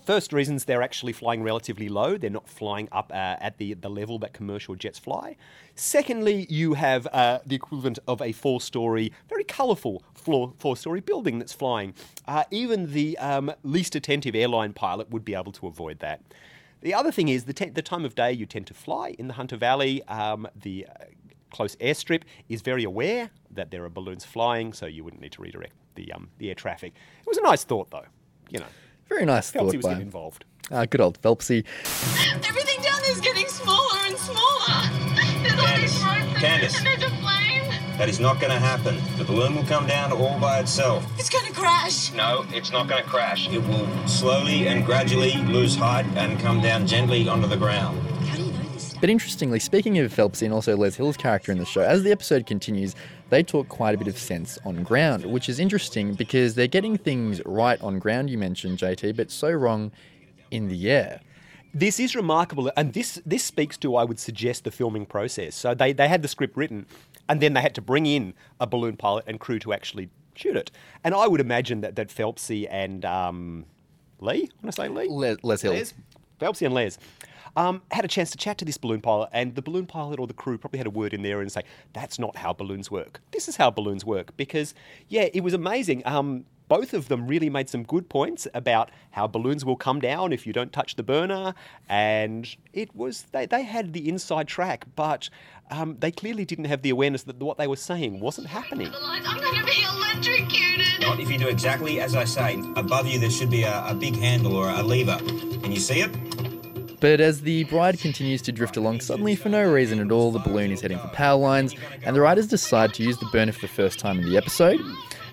first 0.07 0.33
reasons, 0.33 0.65
they're 0.65 0.83
actually 0.83 1.13
flying 1.13 1.43
relatively 1.43 1.89
low. 1.89 2.17
They're 2.17 2.31
not 2.31 2.49
flying 2.49 2.89
up 2.93 3.11
uh, 3.13 3.37
at 3.41 3.59
the, 3.59 3.75
the 3.75 3.91
level 3.91 4.19
that 4.21 4.33
commercial 4.33 4.75
jets 4.77 4.99
fly. 4.99 5.37
Secondly, 5.75 6.47
you 6.49 6.75
have 6.75 7.07
uh, 7.13 7.41
the 7.45 7.57
equivalent 7.57 7.99
of 8.07 8.23
a 8.23 8.33
four 8.33 8.61
story, 8.61 9.13
very 9.29 9.45
colourful 9.45 10.03
four 10.15 10.77
story 10.77 11.01
building 11.01 11.39
that's 11.39 11.53
flying. 11.53 11.95
Uh, 12.27 12.45
even 12.51 12.93
the 12.93 13.17
um, 13.19 13.53
least 13.63 13.95
attentive 13.95 14.35
airline 14.35 14.73
pilot 14.73 15.11
would 15.11 15.25
be 15.25 15.35
able 15.35 15.53
to 15.53 15.67
avoid 15.67 15.99
that. 16.01 16.21
The 16.81 16.95
other 16.95 17.13
thing 17.13 17.29
is 17.29 17.45
the, 17.45 17.53
te- 17.53 17.71
the 17.71 17.83
time 17.83 18.05
of 18.05 18.15
day 18.15 18.33
you 18.33 18.47
tend 18.47 18.67
to 18.69 18.75
fly 18.75 19.15
in 19.19 19.29
the 19.29 19.35
Hunter 19.35 19.57
Valley. 19.57 20.03
Um, 20.05 20.49
the 20.61 20.87
uh, 20.89 21.05
close 21.51 21.77
airstrip 21.77 22.23
is 22.49 22.61
very 22.61 22.85
aware 22.85 23.31
that 23.51 23.71
there 23.71 23.85
are 23.85 23.89
balloons 23.89 24.25
flying, 24.25 24.73
so 24.73 24.87
you 24.87 25.05
wouldn't 25.05 25.23
need 25.23 25.33
to 25.33 25.43
redirect 25.43 25.75
the 25.95 26.13
um, 26.13 26.29
the 26.39 26.49
air 26.49 26.55
traffic. 26.55 26.93
It 27.21 27.27
was 27.27 27.39
a 27.39 27.43
nice 27.43 27.65
thought, 27.65 27.91
though. 27.91 28.07
You 28.51 28.61
know, 28.61 28.67
Very 29.09 29.25
nice 29.25 29.51
Phelpsy 29.51 29.55
thought 29.55 29.65
was 29.65 29.75
by 29.77 29.81
getting 29.91 29.97
him. 29.97 30.03
involved. 30.09 30.45
Ah, 30.71 30.85
good 30.85 31.01
old 31.01 31.21
Phelpsy. 31.23 31.65
Everything 32.47 32.83
down 32.83 33.01
there 33.03 33.13
is 33.13 33.21
getting 33.21 33.47
smaller 33.47 33.99
and 34.07 34.17
smaller. 34.17 34.91
There's 35.43 35.59
all 35.61 35.77
these 35.77 35.99
Candace, 35.99 36.03
ropes 36.33 36.41
Candace. 36.41 36.77
and 36.79 36.87
there's 36.87 37.03
a 37.05 37.15
plane. 37.17 37.63
That 37.99 38.09
is 38.11 38.21
not 38.21 38.41
going 38.41 38.53
to 38.53 38.59
happen. 38.59 38.97
The 39.17 39.25
balloon 39.25 39.55
will 39.55 39.65
come 39.65 39.87
down 39.87 40.13
all 40.13 40.39
by 40.39 40.59
itself. 40.59 41.07
It's 41.19 41.31
gonna 41.31 41.53
crash. 41.53 42.13
No, 42.13 42.45
it's 42.51 42.71
not 42.71 42.89
going 42.89 43.03
to 43.03 43.09
crash. 43.09 43.49
It 43.49 43.61
will 43.61 43.87
slowly 44.09 44.67
and 44.69 44.85
gradually 44.85 45.35
lose 45.45 45.77
height 45.77 46.05
and 46.17 46.39
come 46.41 46.61
down 46.61 46.87
gently 46.87 47.27
onto 47.29 47.47
the 47.49 47.57
ground. 47.57 47.99
How 48.27 48.37
do 48.37 48.43
you 48.43 48.53
know 48.53 48.63
this? 48.75 48.95
But 49.01 49.09
interestingly, 49.09 49.61
speaking 49.61 49.99
of 49.99 50.13
Phelpsy 50.13 50.43
and 50.43 50.53
also 50.53 50.77
Les 50.77 50.95
Hill's 50.97 51.17
character 51.17 51.53
in 51.53 51.59
the 51.59 51.65
show, 51.65 51.81
as 51.81 52.03
the 52.03 52.11
episode 52.13 52.45
continues, 52.45 52.95
they 53.29 53.43
talk 53.43 53.69
quite 53.69 53.95
a 53.95 53.99
bit 53.99 54.09
of 54.09 54.19
sense 54.19 54.59
on 54.65 54.83
ground, 54.83 55.25
which 55.27 55.49
is 55.49 55.59
interesting 55.59 56.15
because 56.15 56.55
they're 56.55 56.67
getting 56.67 56.97
things 56.97 57.43
right 57.45 57.81
on 57.81 57.99
ground, 57.99 58.31
you 58.31 58.39
mentioned, 58.39 58.79
JT, 58.79 59.17
but 59.17 59.31
so 59.31 59.51
wrong 59.51 59.93
in 60.51 60.69
the 60.69 60.91
air. 60.91 61.21
This 61.75 62.01
is 62.01 62.15
remarkable, 62.15 62.71
and 62.77 62.93
this 62.95 63.21
this 63.27 63.45
speaks 63.45 63.77
to, 63.79 63.97
I 63.97 64.05
would 64.05 64.19
suggest, 64.19 64.65
the 64.65 64.71
filming 64.71 65.05
process. 65.05 65.55
So 65.55 65.75
they, 65.75 65.93
they 65.93 66.09
had 66.09 66.23
the 66.23 66.29
script 66.29 66.57
written, 66.57 66.87
and 67.29 67.41
then 67.41 67.53
they 67.53 67.61
had 67.61 67.75
to 67.75 67.83
bring 67.83 68.07
in 68.07 68.33
a 68.61 68.67
balloon 68.67 68.97
pilot 68.97 69.25
and 69.27 69.39
crew 69.39 69.59
to 69.59 69.73
actually 69.75 70.09
shoot 70.35 70.57
it. 70.57 70.71
And 71.05 71.15
I 71.15 71.27
would 71.27 71.41
imagine 71.41 71.83
that 71.83 71.97
that 71.97 72.09
Phelpsy 72.09 72.67
and 72.71 73.05
um, 73.05 73.67
Lee, 74.21 74.49
I 74.51 74.65
want 74.65 74.75
to 74.75 74.83
say 74.83 74.89
Lee, 74.89 75.09
Les, 75.09 75.37
Les 75.43 75.61
Hill. 75.61 75.73
Les, 75.73 75.93
Phelpsy 76.41 76.65
and 76.65 76.75
Les, 76.75 76.99
um, 77.57 77.83
had 77.91 78.05
a 78.05 78.09
chance 78.09 78.31
to 78.31 78.39
chat 78.39 78.59
to 78.59 78.65
this 78.65 78.77
balloon 78.77 79.01
pilot, 79.01 79.31
and 79.33 79.55
the 79.55 79.63
balloon 79.63 79.87
pilot 79.87 80.21
or 80.21 80.27
the 80.27 80.35
crew 80.35 80.59
probably 80.59 80.79
had 80.79 80.87
a 80.87 80.91
word 80.91 81.15
in 81.15 81.23
there 81.23 81.41
and 81.41 81.51
say, 81.51 81.63
"That's 81.93 82.19
not 82.19 82.37
how 82.37 82.53
balloons 82.53 82.91
work. 82.91 83.21
This 83.33 83.49
is 83.49 83.57
how 83.57 83.71
balloons 83.71 84.05
work." 84.05 84.37
Because 84.37 84.75
yeah, 85.09 85.29
it 85.33 85.43
was 85.43 85.55
amazing. 85.55 86.03
Um, 86.07 86.45
both 86.69 86.95
of 86.95 87.09
them 87.09 87.27
really 87.27 87.49
made 87.49 87.69
some 87.69 87.85
good 87.85 88.09
points 88.09 88.49
about 88.53 88.91
how 89.13 89.27
balloons 89.27 89.65
will 89.65 89.77
come 89.77 90.01
down 90.01 90.33
if 90.33 90.47
you 90.47 90.53
don't 90.53 90.73
touch 90.73 90.97
the 90.97 91.03
burner, 91.03 91.55
and 91.89 92.57
it 92.73 92.95
was 92.95 93.23
they, 93.33 93.47
they 93.47 93.63
had 93.63 93.93
the 93.93 94.09
inside 94.09 94.49
track, 94.49 94.85
but 94.95 95.29
um, 95.71 95.97
they 96.01 96.11
clearly 96.11 96.45
didn't 96.45 96.67
have 96.67 96.83
the 96.83 96.91
awareness 96.91 97.23
that 97.25 97.37
what 97.37 97.59
they 97.59 97.67
were 97.67 97.77
saying 97.77 98.21
wasn't 98.21 98.49
happening. 98.49 98.93
I'm 98.95 99.23
gonna 99.23 99.65
be 99.65 99.83
electrocuted. 99.83 101.01
Not 101.01 101.21
if 101.21 101.31
you 101.31 101.39
do 101.39 101.49
exactly 101.49 102.01
as 102.01 102.15
I 102.15 102.25
say. 102.25 102.61
Above 102.77 103.07
you, 103.07 103.19
there 103.19 103.31
should 103.31 103.51
be 103.51 103.63
a, 103.63 103.87
a 103.87 103.95
big 103.95 104.17
handle 104.17 104.57
or 104.57 104.69
a 104.69 104.83
lever. 104.83 105.19
Can 105.19 105.73
you 105.73 105.81
see 105.81 106.01
it? 106.01 106.36
But 107.01 107.21
as 107.21 107.43
the 107.43 107.65
bride 107.65 107.99
continues 107.99 108.43
to 108.43 108.53
drift 108.53 108.77
along, 108.77 109.01
suddenly, 109.01 109.37
for 109.37 109.49
no 109.49 109.71
reason 109.71 110.01
at 110.01 110.11
all, 110.11 110.33
the 110.33 110.39
balloon 110.39 110.71
is 110.71 110.81
heading 110.81 110.99
for 110.99 111.09
power 111.09 111.39
lines, 111.39 111.75
and 112.03 112.17
the 112.17 112.21
riders 112.21 112.47
decide 112.47 112.95
to 112.95 113.03
use 113.03 113.19
the 113.19 113.27
burner 113.27 113.53
for 113.53 113.61
the 113.61 113.69
first 113.69 113.99
time 113.99 114.19
in 114.19 114.29
the 114.29 114.37
episode. 114.37 114.81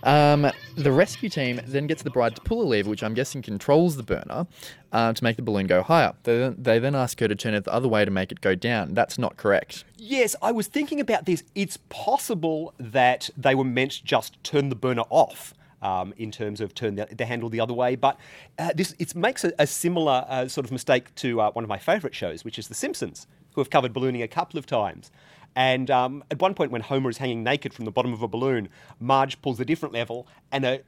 Um, 0.04 0.52
the 0.76 0.92
rescue 0.92 1.30
team 1.30 1.62
then 1.66 1.88
gets 1.88 2.04
the 2.04 2.10
bride 2.10 2.36
to 2.36 2.42
pull 2.42 2.62
a 2.62 2.68
lever, 2.68 2.90
which 2.90 3.04
I'm 3.04 3.14
guessing 3.14 3.42
controls 3.42 3.96
the 3.96 4.04
burner, 4.04 4.48
uh, 4.92 5.14
to 5.14 5.24
make 5.24 5.38
the 5.38 5.42
balloon 5.42 5.66
go 5.66 5.82
higher. 5.82 6.14
They 6.24 6.38
then, 6.38 6.56
they 6.60 6.80
then 6.80 6.94
ask 6.94 7.20
her 7.22 7.28
to 7.30 7.36
turn 7.36 7.54
it 7.54 7.64
the 7.64 7.74
other 7.74 7.88
way 7.88 8.04
to 8.04 8.12
make 8.12 8.32
it 8.32 8.42
go 8.42 8.54
down. 8.54 8.94
That's 8.94 9.18
not 9.18 9.38
correct. 9.38 9.86
Yes, 9.98 10.36
I 10.42 10.52
was 10.52 10.68
thinking 10.68 11.00
about 11.00 11.26
this. 11.26 11.44
It's 11.56 11.78
possible 11.88 12.74
that 12.78 13.30
they 13.38 13.56
were 13.56 13.64
meant 13.64 13.92
to 13.94 14.04
just 14.04 14.44
turn 14.44 14.68
the 14.68 14.76
burner 14.76 15.04
off. 15.10 15.54
Um, 15.84 16.14
in 16.16 16.32
terms 16.32 16.62
of 16.62 16.74
turn 16.74 16.96
the, 16.96 17.08
the 17.12 17.26
handle 17.26 17.50
the 17.50 17.60
other 17.60 17.74
way, 17.74 17.98
but 17.98 18.18
uh, 18.58 18.72
this 18.74 18.96
it 19.00 19.14
makes 19.16 19.44
a, 19.44 19.52
a 19.60 19.68
similar 19.68 20.24
uh, 20.30 20.48
sort 20.48 20.66
of 20.66 20.72
mistake 20.72 21.14
to 21.16 21.42
uh, 21.42 21.52
one 21.52 21.66
of 21.66 21.70
my 21.70 21.78
favourite 21.78 22.16
shows, 22.16 22.46
which 22.46 22.58
is 22.58 22.70
The 22.70 22.74
Simpsons, 22.74 23.28
who 23.54 23.60
have 23.60 23.70
covered 23.70 23.92
ballooning 23.92 24.22
a 24.22 24.30
couple 24.30 24.58
of 24.58 24.66
times. 24.66 25.12
And 25.56 25.92
um, 25.92 26.24
at 26.32 26.42
one 26.42 26.54
point, 26.54 26.72
when 26.72 26.82
Homer 26.82 27.10
is 27.10 27.18
hanging 27.18 27.44
naked 27.44 27.74
from 27.74 27.84
the 27.84 27.92
bottom 27.92 28.14
of 28.14 28.22
a 28.22 28.30
balloon, 28.30 28.70
Marge 29.00 29.42
pulls 29.42 29.60
a 29.60 29.66
different 29.66 29.94
level, 29.94 30.26
and 30.54 30.64
a 30.64 30.84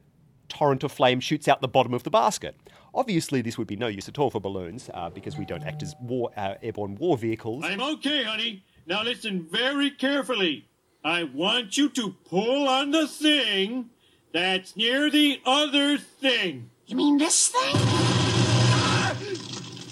torrent 0.48 0.84
of 0.84 0.92
flame 0.92 1.20
shoots 1.20 1.48
out 1.48 1.62
the 1.62 1.68
bottom 1.68 1.94
of 1.94 2.04
the 2.04 2.10
basket. 2.10 2.56
Obviously, 2.94 3.42
this 3.42 3.58
would 3.58 3.68
be 3.68 3.76
no 3.76 3.88
use 3.88 4.08
at 4.08 4.18
all 4.18 4.30
for 4.30 4.40
balloons 4.40 4.90
uh, 4.94 5.10
because 5.10 5.38
we 5.38 5.46
don't 5.46 5.64
act 5.64 5.84
as 5.84 5.96
war, 6.00 6.32
uh, 6.38 6.56
airborne 6.62 6.96
war 6.96 7.18
vehicles. 7.18 7.64
I'm 7.66 7.82
okay, 7.82 8.24
honey. 8.24 8.64
Now 8.88 9.04
listen 9.04 9.48
very 9.52 9.92
carefully. 9.92 10.70
I 11.04 11.24
want 11.24 11.78
you 11.78 11.90
to 11.90 12.16
pull 12.28 12.68
on 12.68 12.92
the 12.92 13.08
thing 13.08 13.90
that's 14.36 14.76
near 14.76 15.10
the 15.10 15.40
other 15.46 15.98
thing. 15.98 16.70
You 16.88 16.98
mean 16.98 17.18
this 17.18 17.48
thing? 17.48 17.76
Ah! 17.78 19.16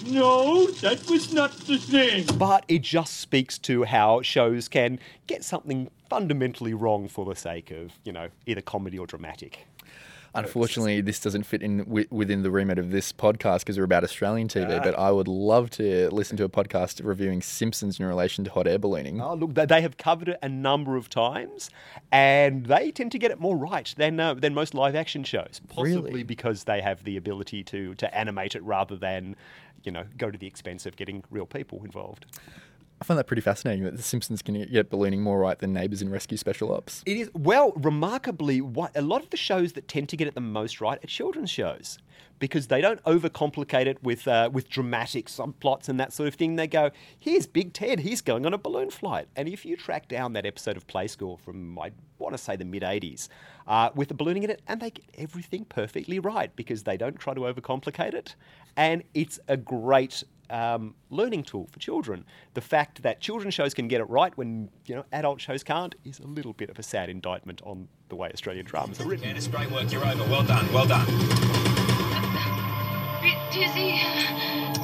No, 0.06 0.66
that 0.66 1.08
was 1.08 1.32
not 1.32 1.52
the 1.60 1.78
thing. 1.78 2.26
But 2.36 2.66
it 2.68 2.82
just 2.82 3.16
speaks 3.20 3.56
to 3.60 3.84
how 3.84 4.20
shows 4.20 4.68
can 4.68 5.00
get 5.26 5.44
something 5.44 5.90
fundamentally 6.10 6.74
wrong 6.74 7.08
for 7.08 7.24
the 7.24 7.34
sake 7.34 7.70
of, 7.70 7.92
you 8.04 8.12
know, 8.12 8.28
either 8.44 8.60
comedy 8.60 8.98
or 8.98 9.06
dramatic. 9.06 9.66
Unfortunately, 10.34 11.00
this 11.00 11.20
doesn't 11.20 11.44
fit 11.44 11.62
in 11.62 11.78
wi- 11.78 12.06
within 12.10 12.42
the 12.42 12.50
remit 12.50 12.78
of 12.78 12.90
this 12.90 13.12
podcast 13.12 13.60
because 13.60 13.78
we're 13.78 13.84
about 13.84 14.04
Australian 14.04 14.48
TV. 14.48 14.82
But 14.82 14.98
I 14.98 15.10
would 15.10 15.28
love 15.28 15.70
to 15.70 16.10
listen 16.10 16.36
to 16.38 16.44
a 16.44 16.48
podcast 16.48 17.00
reviewing 17.04 17.40
Simpsons 17.42 18.00
in 18.00 18.06
relation 18.06 18.44
to 18.44 18.50
hot 18.50 18.66
air 18.66 18.78
ballooning. 18.78 19.20
Oh, 19.20 19.34
look, 19.34 19.54
they- 19.54 19.66
they 19.66 19.80
have 19.82 19.96
covered 19.96 20.28
it 20.28 20.38
a 20.42 20.48
number 20.48 20.96
of 20.96 21.08
times, 21.08 21.70
and 22.12 22.66
they 22.66 22.90
tend 22.90 23.12
to 23.12 23.18
get 23.18 23.30
it 23.30 23.38
more 23.40 23.56
right 23.56 23.92
than 23.96 24.18
uh, 24.20 24.34
than 24.34 24.54
most 24.54 24.74
live 24.74 24.94
action 24.94 25.24
shows. 25.24 25.60
Possibly 25.68 26.10
Really? 26.10 26.22
because 26.24 26.64
they 26.64 26.80
have 26.80 27.04
the 27.04 27.16
ability 27.16 27.62
to 27.64 27.94
to 27.94 28.14
animate 28.16 28.54
it 28.54 28.62
rather 28.62 28.96
than, 28.96 29.36
you 29.84 29.92
know, 29.92 30.04
go 30.18 30.30
to 30.30 30.38
the 30.38 30.46
expense 30.46 30.86
of 30.86 30.96
getting 30.96 31.22
real 31.30 31.46
people 31.46 31.84
involved. 31.84 32.26
I 33.04 33.06
find 33.06 33.18
that 33.18 33.26
pretty 33.26 33.42
fascinating 33.42 33.84
that 33.84 33.98
the 33.98 34.02
Simpsons 34.02 34.40
can 34.40 34.54
get 34.64 34.88
ballooning 34.88 35.20
more 35.20 35.38
right 35.38 35.58
than 35.58 35.74
Neighbours 35.74 36.00
in 36.00 36.08
Rescue 36.08 36.38
Special 36.38 36.72
Ops. 36.72 37.02
It 37.04 37.18
is 37.18 37.30
well, 37.34 37.72
remarkably, 37.72 38.62
what 38.62 38.96
a 38.96 39.02
lot 39.02 39.22
of 39.22 39.28
the 39.28 39.36
shows 39.36 39.74
that 39.74 39.88
tend 39.88 40.08
to 40.08 40.16
get 40.16 40.26
it 40.26 40.34
the 40.34 40.40
most 40.40 40.80
right 40.80 40.98
are 41.04 41.06
children's 41.06 41.50
shows 41.50 41.98
because 42.38 42.68
they 42.68 42.80
don't 42.80 43.02
overcomplicate 43.04 43.84
it 43.84 44.02
with 44.02 44.26
uh, 44.26 44.48
with 44.50 44.70
dramatic 44.70 45.26
subplots 45.26 45.90
and 45.90 46.00
that 46.00 46.14
sort 46.14 46.28
of 46.28 46.34
thing. 46.34 46.56
They 46.56 46.66
go, 46.66 46.92
"Here's 47.18 47.46
Big 47.46 47.74
Ted, 47.74 48.00
he's 48.00 48.22
going 48.22 48.46
on 48.46 48.54
a 48.54 48.58
balloon 48.58 48.88
flight," 48.88 49.28
and 49.36 49.50
if 49.50 49.66
you 49.66 49.76
track 49.76 50.08
down 50.08 50.32
that 50.32 50.46
episode 50.46 50.78
of 50.78 50.86
Play 50.86 51.06
School 51.06 51.36
from 51.36 51.78
I 51.78 51.92
want 52.18 52.34
to 52.34 52.38
say 52.42 52.56
the 52.56 52.64
mid 52.64 52.82
'80s 52.82 53.28
uh, 53.66 53.90
with 53.94 54.08
the 54.08 54.14
ballooning 54.14 54.44
in 54.44 54.50
it, 54.50 54.62
and 54.66 54.80
they 54.80 54.90
get 54.90 55.04
everything 55.18 55.66
perfectly 55.66 56.18
right 56.20 56.56
because 56.56 56.84
they 56.84 56.96
don't 56.96 57.18
try 57.18 57.34
to 57.34 57.40
overcomplicate 57.42 58.14
it, 58.14 58.34
and 58.78 59.02
it's 59.12 59.38
a 59.46 59.58
great 59.58 60.24
um, 60.50 60.94
learning 61.10 61.42
tool 61.42 61.68
for 61.72 61.78
children. 61.78 62.24
The 62.54 62.60
fact 62.60 63.02
that 63.02 63.20
children's 63.20 63.54
shows 63.54 63.74
can 63.74 63.88
get 63.88 64.00
it 64.00 64.08
right 64.10 64.36
when 64.36 64.70
you 64.86 64.94
know 64.94 65.04
adult 65.12 65.40
shows 65.40 65.62
can't 65.62 65.94
is 66.04 66.18
a 66.20 66.26
little 66.26 66.52
bit 66.52 66.70
of 66.70 66.78
a 66.78 66.82
sad 66.82 67.08
indictment 67.08 67.62
on 67.64 67.88
the 68.08 68.16
way 68.16 68.30
Australian 68.32 68.66
dramas 68.66 69.00
are 69.00 69.06
written. 69.06 69.34
Candice, 69.34 69.50
great 69.50 69.70
work. 69.70 69.90
You're 69.90 70.06
over. 70.06 70.24
Well 70.24 70.44
done. 70.44 70.72
Well 70.72 70.86
done. 70.86 71.06
Bit 73.22 73.38
dizzy. 73.52 74.00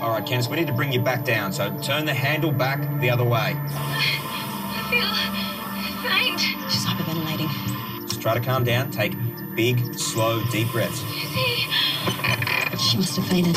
All 0.00 0.11
right, 0.11 0.25
Candice, 0.25 0.49
we 0.49 0.57
need 0.57 0.67
to 0.67 0.73
bring 0.73 0.93
you 0.93 1.00
back 1.00 1.25
down. 1.25 1.52
So 1.52 1.76
turn 1.83 2.07
the 2.07 2.14
handle 2.14 2.52
back 2.52 3.00
the 3.00 3.11
other 3.11 3.25
way. 3.25 3.55
I 3.57 4.87
feel 4.88 6.11
faint. 6.11 6.40
She's 6.71 6.87
hyperventilating. 6.87 8.09
Just 8.09 8.23
try 8.23 8.35
to 8.35 8.40
calm 8.40 8.64
down. 8.64 8.90
Take 8.90 9.14
big, 9.55 9.99
slow, 9.99 10.43
deep 10.50 10.69
breaths. 10.73 11.02
Dizzy. 11.02 11.67
She 12.79 12.97
must 12.97 13.17
have 13.17 13.26
fainted. 13.26 13.57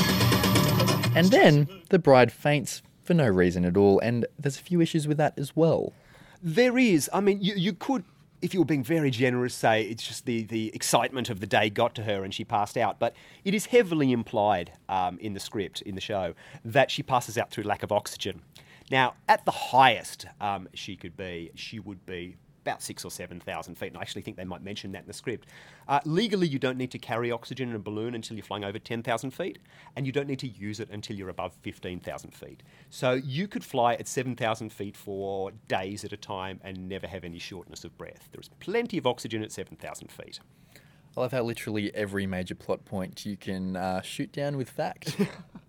And 1.15 1.27
then 1.27 1.67
the 1.89 1.99
bride 1.99 2.31
faints 2.31 2.81
for 3.03 3.13
no 3.13 3.27
reason 3.27 3.65
at 3.65 3.77
all, 3.77 3.99
and 3.99 4.25
there's 4.39 4.57
a 4.57 4.61
few 4.61 4.81
issues 4.81 5.07
with 5.07 5.17
that 5.17 5.37
as 5.37 5.55
well. 5.55 5.93
There 6.41 6.77
is. 6.77 7.09
I 7.13 7.21
mean, 7.21 7.41
you, 7.41 7.53
you 7.55 7.73
could, 7.73 8.03
if 8.41 8.53
you 8.53 8.61
were 8.61 8.65
being 8.65 8.83
very 8.83 9.11
generous, 9.11 9.53
say 9.53 9.83
it's 9.83 10.07
just 10.07 10.25
the, 10.25 10.43
the 10.43 10.71
excitement 10.73 11.29
of 11.29 11.39
the 11.39 11.47
day 11.47 11.69
got 11.69 11.95
to 11.95 12.03
her 12.03 12.23
and 12.23 12.33
she 12.33 12.43
passed 12.43 12.77
out. 12.77 12.99
But 12.99 13.13
it 13.43 13.53
is 13.53 13.67
heavily 13.67 14.11
implied 14.11 14.71
um, 14.89 15.17
in 15.19 15.33
the 15.33 15.39
script, 15.39 15.81
in 15.81 15.95
the 15.95 16.01
show, 16.01 16.33
that 16.65 16.91
she 16.91 17.03
passes 17.03 17.37
out 17.37 17.51
through 17.51 17.65
lack 17.65 17.83
of 17.83 17.91
oxygen. 17.91 18.41
Now, 18.91 19.15
at 19.29 19.45
the 19.45 19.51
highest 19.51 20.25
um, 20.41 20.67
she 20.73 20.95
could 20.95 21.15
be, 21.15 21.51
she 21.55 21.79
would 21.79 22.05
be 22.05 22.35
about 22.63 22.81
six 22.81 23.03
or 23.05 23.11
seven 23.11 23.39
thousand 23.39 23.75
feet. 23.75 23.87
And 23.87 23.97
I 23.97 24.01
actually 24.01 24.21
think 24.21 24.37
they 24.37 24.45
might 24.45 24.63
mention 24.63 24.91
that 24.93 25.01
in 25.01 25.07
the 25.07 25.13
script. 25.13 25.47
Uh, 25.87 25.99
legally, 26.05 26.47
you 26.47 26.59
don't 26.59 26.77
need 26.77 26.91
to 26.91 26.97
carry 26.97 27.31
oxygen 27.31 27.69
in 27.69 27.75
a 27.75 27.79
balloon 27.79 28.15
until 28.15 28.37
you're 28.37 28.45
flying 28.45 28.63
over 28.63 28.79
10,000 28.79 29.31
feet, 29.31 29.59
and 29.95 30.05
you 30.05 30.11
don't 30.11 30.27
need 30.27 30.39
to 30.39 30.47
use 30.47 30.79
it 30.79 30.89
until 30.89 31.15
you're 31.15 31.29
above 31.29 31.53
15,000 31.61 32.31
feet. 32.31 32.63
So 32.89 33.13
you 33.13 33.47
could 33.47 33.63
fly 33.63 33.93
at 33.95 34.07
7,000 34.07 34.71
feet 34.71 34.95
for 34.95 35.51
days 35.67 36.03
at 36.03 36.13
a 36.13 36.17
time 36.17 36.59
and 36.63 36.87
never 36.87 37.07
have 37.07 37.23
any 37.23 37.39
shortness 37.39 37.83
of 37.83 37.97
breath. 37.97 38.29
There 38.31 38.41
is 38.41 38.49
plenty 38.59 38.97
of 38.97 39.05
oxygen 39.05 39.43
at 39.43 39.51
7,000 39.51 40.11
feet. 40.11 40.39
I 41.15 41.21
love 41.21 41.31
how 41.31 41.43
literally 41.43 41.93
every 41.93 42.25
major 42.25 42.55
plot 42.55 42.85
point 42.85 43.25
you 43.25 43.37
can 43.37 43.75
uh, 43.75 44.01
shoot 44.01 44.31
down 44.31 44.57
with 44.57 44.69
fact. 44.69 45.15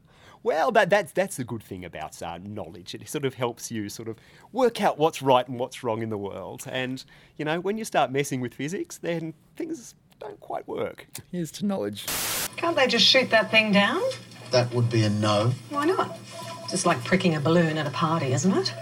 Well, 0.44 0.70
that, 0.72 0.90
that's 0.90 1.10
that's 1.10 1.36
the 1.36 1.44
good 1.44 1.62
thing 1.62 1.86
about 1.86 2.22
uh, 2.22 2.38
knowledge. 2.38 2.94
It 2.94 3.08
sort 3.08 3.24
of 3.24 3.34
helps 3.34 3.70
you 3.70 3.88
sort 3.88 4.08
of 4.08 4.18
work 4.52 4.82
out 4.82 4.98
what's 4.98 5.22
right 5.22 5.48
and 5.48 5.58
what's 5.58 5.82
wrong 5.82 6.02
in 6.02 6.10
the 6.10 6.18
world. 6.18 6.64
And 6.70 7.02
you 7.38 7.46
know, 7.46 7.60
when 7.60 7.78
you 7.78 7.84
start 7.84 8.12
messing 8.12 8.42
with 8.42 8.52
physics, 8.52 8.98
then 8.98 9.32
things 9.56 9.94
don't 10.20 10.38
quite 10.40 10.68
work. 10.68 11.06
Here's 11.32 11.50
to 11.52 11.66
knowledge. 11.66 12.04
Can't 12.56 12.76
they 12.76 12.86
just 12.86 13.06
shoot 13.06 13.30
that 13.30 13.50
thing 13.50 13.72
down? 13.72 14.02
That 14.50 14.72
would 14.74 14.90
be 14.90 15.02
a 15.04 15.10
no. 15.10 15.52
Why 15.70 15.86
not? 15.86 16.18
Just 16.70 16.84
like 16.84 17.02
pricking 17.04 17.34
a 17.34 17.40
balloon 17.40 17.78
at 17.78 17.86
a 17.86 17.90
party, 17.90 18.32
isn't 18.34 18.52
it? 18.52 18.74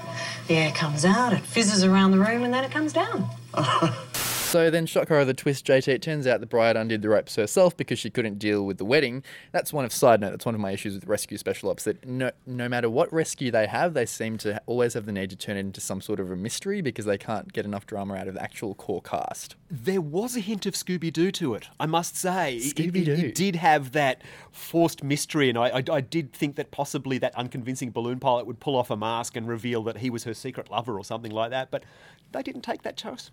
The 0.49 0.57
air 0.57 0.73
comes 0.73 1.05
out, 1.05 1.33
it 1.33 1.43
fizzes 1.43 1.85
around 1.85 2.11
the 2.11 2.19
room, 2.19 2.43
and 2.43 2.53
then 2.53 2.65
it 2.65 2.73
comes 2.73 2.93
down. 2.93 3.29
So 4.53 4.69
then, 4.69 4.85
shock 4.85 5.09
horror, 5.09 5.25
the 5.25 5.33
twist, 5.33 5.65
JT, 5.67 5.89
it 5.89 6.03
turns 6.03 6.27
out 6.27 6.41
the 6.41 6.47
bride 6.47 6.77
undid 6.77 7.01
the 7.01 7.09
ropes 7.09 7.37
herself 7.37 7.75
because 7.75 7.99
she 7.99 8.11
couldn't 8.11 8.39
deal 8.39 8.67
with 8.67 8.77
the 8.77 8.85
wedding. 8.85 9.25
That's 9.51 9.73
one 9.73 9.87
of, 9.87 9.95
side 9.95 10.21
note, 10.21 10.33
that's 10.33 10.45
one 10.45 10.55
of 10.55 10.61
my 10.61 10.73
issues 10.73 10.93
with 10.95 11.07
rescue 11.07 11.39
special 11.39 11.71
ops, 11.71 11.85
that 11.85 12.07
no, 12.07 12.33
no 12.45 12.69
matter 12.69 12.91
what 12.91 13.11
rescue 13.11 13.51
they 13.51 13.67
have, 13.67 13.95
they 13.95 14.05
seem 14.05 14.37
to 14.39 14.61
always 14.67 14.93
have 14.93 15.07
the 15.07 15.13
need 15.13 15.31
to 15.31 15.37
turn 15.37 15.57
it 15.57 15.61
into 15.61 15.81
some 15.81 16.03
sort 16.03 16.21
of 16.21 16.31
a 16.31 16.37
mystery 16.37 16.83
because 16.83 17.07
they 17.07 17.17
can't 17.17 17.51
get 17.55 17.65
enough 17.65 17.87
drama 17.87 18.15
out 18.15 18.29
of 18.29 18.35
the 18.35 18.43
actual 18.43 18.75
core 18.75 19.01
cast. 19.01 19.57
There 19.71 20.03
was 20.03 20.37
a 20.37 20.41
hint 20.41 20.67
of 20.67 20.75
Scooby 20.75 21.11
Doo 21.11 21.33
to 21.33 21.55
it, 21.55 21.69
I 21.81 21.87
must 21.87 22.15
say. 22.19 22.57
It- 22.57 22.79
it- 22.79 22.93
Scooby-Doo. 22.93 23.13
It, 23.29 23.35
did 23.35 23.57
have 23.57 23.93
that 23.93 24.21
forced 24.51 25.03
mystery, 25.03 25.49
and 25.49 25.57
I, 25.57 25.79
I, 25.79 25.83
I 25.91 26.01
did 26.03 26.35
think 26.35 26.57
that 26.57 26.71
possibly 26.71 27.17
that 27.17 27.35
unconvincing 27.37 27.91
balloon 27.91 28.21
pilot 28.21 28.47
would 28.47 28.61
pull 28.61 28.77
off 28.77 28.91
a 28.91 28.99
mask 28.99 29.35
and 29.35 29.49
reveal 29.49 29.83
that 29.85 29.97
he 29.97 30.11
was 30.11 30.25
her 30.25 30.35
secret 30.35 30.71
lover 30.71 30.99
or 30.99 31.05
something 31.07 31.33
like 31.33 31.49
that, 31.53 31.71
but 31.71 31.85
they 32.33 32.43
didn't 32.43 32.61
take 32.61 32.83
that 32.83 32.99
choice. 32.99 33.31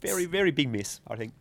Very, 0.00 0.26
very 0.26 0.50
big 0.50 0.68
miss, 0.70 1.00
I 1.08 1.16
think. 1.16 1.32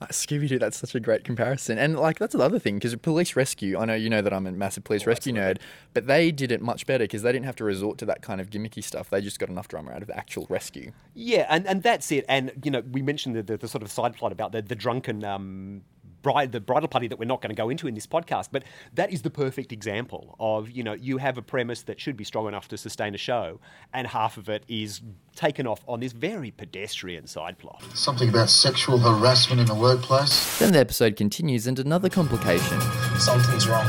Uh, 0.00 0.06
Scooby 0.06 0.48
Doo, 0.48 0.58
that's 0.58 0.78
such 0.78 0.94
a 0.94 1.00
great 1.00 1.24
comparison. 1.24 1.76
And 1.76 1.98
like 1.98 2.18
that's 2.18 2.34
another 2.34 2.58
thing 2.58 2.76
because 2.76 2.94
police 2.96 3.34
rescue. 3.34 3.76
I 3.76 3.84
know 3.84 3.94
you 3.94 4.08
know 4.08 4.22
that 4.22 4.32
I'm 4.32 4.46
a 4.46 4.52
massive 4.52 4.84
police 4.84 5.06
rescue 5.06 5.32
nerd, 5.32 5.58
but 5.92 6.06
they 6.06 6.30
did 6.30 6.52
it 6.52 6.62
much 6.62 6.86
better 6.86 7.04
because 7.04 7.22
they 7.22 7.32
didn't 7.32 7.46
have 7.46 7.56
to 7.56 7.64
resort 7.64 7.98
to 7.98 8.06
that 8.06 8.22
kind 8.22 8.40
of 8.40 8.48
gimmicky 8.48 8.82
stuff. 8.82 9.10
They 9.10 9.20
just 9.20 9.38
got 9.38 9.48
enough 9.48 9.66
drama 9.68 9.90
out 9.90 10.02
of 10.02 10.08
the 10.08 10.16
actual 10.16 10.46
rescue. 10.48 10.92
Yeah, 11.14 11.46
and, 11.48 11.66
and 11.66 11.82
that's 11.82 12.12
it. 12.12 12.24
And 12.28 12.52
you 12.62 12.70
know, 12.70 12.82
we 12.92 13.02
mentioned 13.02 13.34
the, 13.34 13.42
the, 13.42 13.56
the 13.56 13.68
sort 13.68 13.82
of 13.82 13.90
side 13.90 14.16
plot 14.16 14.30
about 14.30 14.52
the, 14.52 14.62
the 14.62 14.76
drunken 14.76 15.24
um, 15.24 15.82
bride, 16.22 16.52
the 16.52 16.60
bridal 16.60 16.88
party 16.88 17.08
that 17.08 17.18
we're 17.18 17.24
not 17.24 17.40
going 17.40 17.50
to 17.50 17.56
go 17.56 17.68
into 17.68 17.86
in 17.86 17.94
this 17.94 18.06
podcast. 18.06 18.48
But 18.52 18.64
that 18.94 19.12
is 19.12 19.22
the 19.22 19.30
perfect 19.30 19.72
example 19.72 20.36
of 20.38 20.70
you 20.70 20.82
know 20.82 20.94
you 20.94 21.18
have 21.18 21.38
a 21.38 21.42
premise 21.42 21.82
that 21.82 22.00
should 22.00 22.16
be 22.16 22.24
strong 22.24 22.48
enough 22.48 22.68
to 22.68 22.78
sustain 22.78 23.14
a 23.14 23.18
show, 23.18 23.60
and 23.92 24.06
half 24.06 24.36
of 24.36 24.48
it 24.48 24.64
is 24.68 25.00
taken 25.34 25.66
off 25.66 25.80
on 25.86 26.00
this 26.00 26.12
very 26.12 26.50
pedestrian 26.50 27.26
side 27.26 27.58
plot. 27.58 27.82
Something 27.94 28.28
about 28.28 28.50
sexual 28.50 28.98
harassment 28.98 29.60
in 29.60 29.66
the 29.66 29.74
workplace. 29.74 30.58
Then 30.58 30.72
the 30.72 30.80
episode 30.80 31.16
continues 31.16 31.66
and 31.66 31.78
another 31.78 32.08
complication. 32.08 32.80
Something's 33.18 33.68
wrong. 33.68 33.86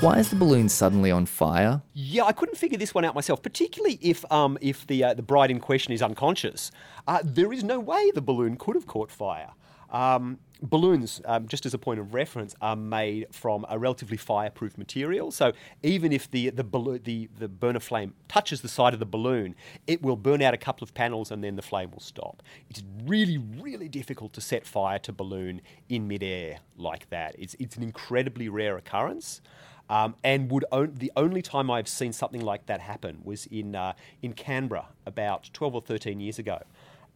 Why 0.00 0.18
is 0.18 0.30
the 0.30 0.36
balloon 0.36 0.70
suddenly 0.70 1.10
on 1.10 1.26
fire? 1.26 1.82
Yeah, 1.92 2.24
I 2.24 2.32
couldn't 2.32 2.56
figure 2.56 2.78
this 2.78 2.94
one 2.94 3.04
out 3.04 3.14
myself, 3.14 3.42
particularly 3.42 3.98
if 4.00 4.24
um, 4.32 4.56
if 4.62 4.86
the 4.86 5.04
uh, 5.04 5.12
the 5.12 5.22
bride 5.22 5.50
in 5.50 5.60
question 5.60 5.92
is 5.92 6.00
unconscious. 6.00 6.70
Uh, 7.06 7.18
there 7.22 7.52
is 7.52 7.62
no 7.62 7.78
way 7.78 8.10
the 8.10 8.22
balloon 8.22 8.56
could 8.56 8.76
have 8.76 8.86
caught 8.86 9.10
fire. 9.10 9.50
Um, 9.90 10.38
balloons, 10.62 11.20
um, 11.24 11.48
just 11.48 11.66
as 11.66 11.74
a 11.74 11.78
point 11.78 12.00
of 12.00 12.14
reference, 12.14 12.54
are 12.60 12.76
made 12.76 13.26
from 13.32 13.66
a 13.68 13.78
relatively 13.78 14.16
fireproof 14.16 14.76
material. 14.78 15.30
So 15.30 15.52
even 15.82 16.12
if 16.12 16.30
the 16.30 16.50
the, 16.50 16.62
the 17.02 17.28
the 17.38 17.48
burner 17.48 17.80
flame 17.80 18.14
touches 18.28 18.60
the 18.60 18.68
side 18.68 18.92
of 18.92 19.00
the 19.00 19.06
balloon, 19.06 19.54
it 19.86 20.02
will 20.02 20.16
burn 20.16 20.42
out 20.42 20.54
a 20.54 20.58
couple 20.58 20.84
of 20.84 20.94
panels 20.94 21.30
and 21.30 21.42
then 21.42 21.56
the 21.56 21.62
flame 21.62 21.90
will 21.90 22.00
stop. 22.00 22.42
It's 22.68 22.82
really 23.04 23.38
really 23.38 23.88
difficult 23.88 24.32
to 24.34 24.40
set 24.40 24.66
fire 24.66 24.98
to 25.00 25.12
balloon 25.12 25.60
in 25.88 26.06
midair 26.06 26.58
like 26.76 27.08
that. 27.10 27.34
It's 27.38 27.56
it's 27.58 27.76
an 27.76 27.82
incredibly 27.82 28.48
rare 28.48 28.76
occurrence. 28.76 29.40
Um, 29.88 30.14
and 30.22 30.52
would 30.52 30.64
the 30.70 31.10
only 31.16 31.42
time 31.42 31.68
I've 31.68 31.88
seen 31.88 32.12
something 32.12 32.42
like 32.42 32.66
that 32.66 32.80
happen 32.80 33.22
was 33.24 33.46
in 33.46 33.74
uh, 33.74 33.94
in 34.22 34.34
Canberra 34.34 34.86
about 35.04 35.50
12 35.52 35.74
or 35.74 35.80
13 35.80 36.20
years 36.20 36.38
ago, 36.38 36.62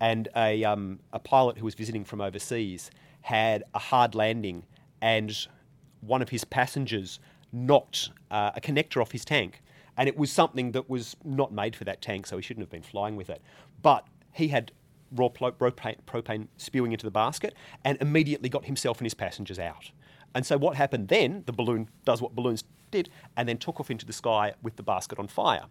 and 0.01 0.29
a 0.37 0.65
um, 0.65 1.01
a 1.13 1.19
pilot 1.19 1.59
who 1.59 1.65
was 1.65 1.75
visiting 1.75 2.05
from 2.05 2.21
overseas 2.21 2.91
had 3.23 3.65
a 3.75 3.79
hard 3.79 4.15
landing, 4.15 4.65
and 5.01 5.47
one 6.01 6.23
of 6.23 6.29
his 6.29 6.45
passengers 6.45 7.19
knocked 7.53 8.11
uh, 8.31 8.51
a 8.55 8.61
connector 8.61 9.01
off 9.01 9.13
his 9.13 9.25
tank, 9.25 9.63
and 9.97 10.09
it 10.09 10.17
was 10.17 10.31
something 10.31 10.73
that 10.73 10.91
was 10.91 11.17
not 11.25 11.53
made 11.53 11.75
for 11.77 11.85
that 11.85 12.03
tank, 12.03 12.27
so 12.27 12.37
he 12.37 12.43
shouldn't 12.43 12.63
have 12.63 12.71
been 12.71 12.83
flying 12.83 13.17
with 13.17 13.31
it, 13.31 13.41
but 13.83 14.07
he 14.33 14.49
had 14.49 14.73
raw 15.13 15.29
propane, 15.29 15.97
propane 16.07 16.49
spewing 16.57 16.93
into 16.93 17.07
the 17.07 17.11
basket 17.11 17.55
and 17.85 17.97
immediately 18.01 18.49
got 18.49 18.65
himself 18.65 18.99
and 18.99 19.07
his 19.07 19.15
passengers 19.15 19.59
out. 19.59 19.91
And 20.35 20.45
so 20.45 20.59
what 20.59 20.77
happened 20.77 21.09
then, 21.09 21.45
the 21.47 21.53
balloon 21.53 21.89
does 22.05 22.21
what 22.21 22.35
balloons 22.35 22.65
did 22.91 23.09
and 23.37 23.49
then 23.49 23.59
took 23.59 23.79
off 23.81 23.91
into 23.91 24.05
the 24.05 24.13
sky 24.13 24.55
with 24.63 24.77
the 24.77 24.83
basket 24.83 25.19
on 25.19 25.29
fire. 25.29 25.65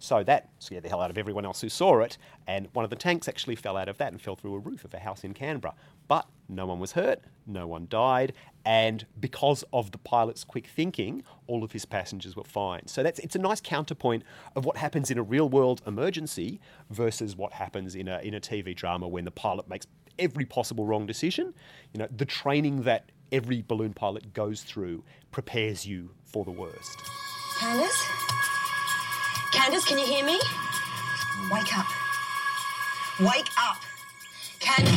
So 0.00 0.24
that 0.24 0.48
scared 0.58 0.82
the 0.82 0.88
hell 0.88 1.02
out 1.02 1.10
of 1.10 1.18
everyone 1.18 1.44
else 1.44 1.60
who 1.60 1.68
saw 1.68 2.00
it, 2.00 2.16
and 2.46 2.68
one 2.72 2.84
of 2.84 2.90
the 2.90 2.96
tanks 2.96 3.28
actually 3.28 3.54
fell 3.54 3.76
out 3.76 3.86
of 3.86 3.98
that 3.98 4.10
and 4.12 4.20
fell 4.20 4.34
through 4.34 4.54
a 4.54 4.58
roof 4.58 4.84
of 4.84 4.94
a 4.94 4.98
house 4.98 5.24
in 5.24 5.34
Canberra. 5.34 5.74
But 6.08 6.26
no 6.48 6.64
one 6.64 6.80
was 6.80 6.92
hurt, 6.92 7.20
no 7.46 7.66
one 7.66 7.86
died. 7.88 8.32
And 8.64 9.04
because 9.20 9.62
of 9.74 9.92
the 9.92 9.98
pilot's 9.98 10.42
quick 10.42 10.66
thinking, 10.66 11.22
all 11.46 11.62
of 11.62 11.72
his 11.72 11.84
passengers 11.84 12.34
were 12.34 12.44
fine. 12.44 12.86
So 12.86 13.02
that's 13.02 13.18
it's 13.18 13.36
a 13.36 13.38
nice 13.38 13.60
counterpoint 13.60 14.22
of 14.56 14.64
what 14.64 14.78
happens 14.78 15.10
in 15.10 15.18
a 15.18 15.22
real 15.22 15.50
world 15.50 15.82
emergency 15.86 16.60
versus 16.88 17.36
what 17.36 17.52
happens 17.52 17.94
in 17.94 18.08
a 18.08 18.20
in 18.20 18.32
a 18.32 18.40
TV 18.40 18.74
drama 18.74 19.06
when 19.06 19.26
the 19.26 19.30
pilot 19.30 19.68
makes 19.68 19.86
every 20.18 20.46
possible 20.46 20.86
wrong 20.86 21.04
decision. 21.04 21.52
You 21.92 22.00
know, 22.00 22.08
the 22.16 22.24
training 22.24 22.82
that 22.82 23.12
every 23.32 23.62
balloon 23.62 23.92
pilot 23.92 24.32
goes 24.32 24.62
through 24.62 25.04
prepares 25.30 25.86
you 25.86 26.10
for 26.24 26.44
the 26.44 26.50
worst. 26.50 26.98
Candace? 27.58 28.29
Candace, 29.52 29.84
can 29.84 29.98
you 29.98 30.06
hear 30.06 30.24
me? 30.24 30.40
Wake 31.50 31.76
up. 31.76 31.86
Wake 33.18 33.50
up. 33.58 33.82
Candace. 34.60 34.92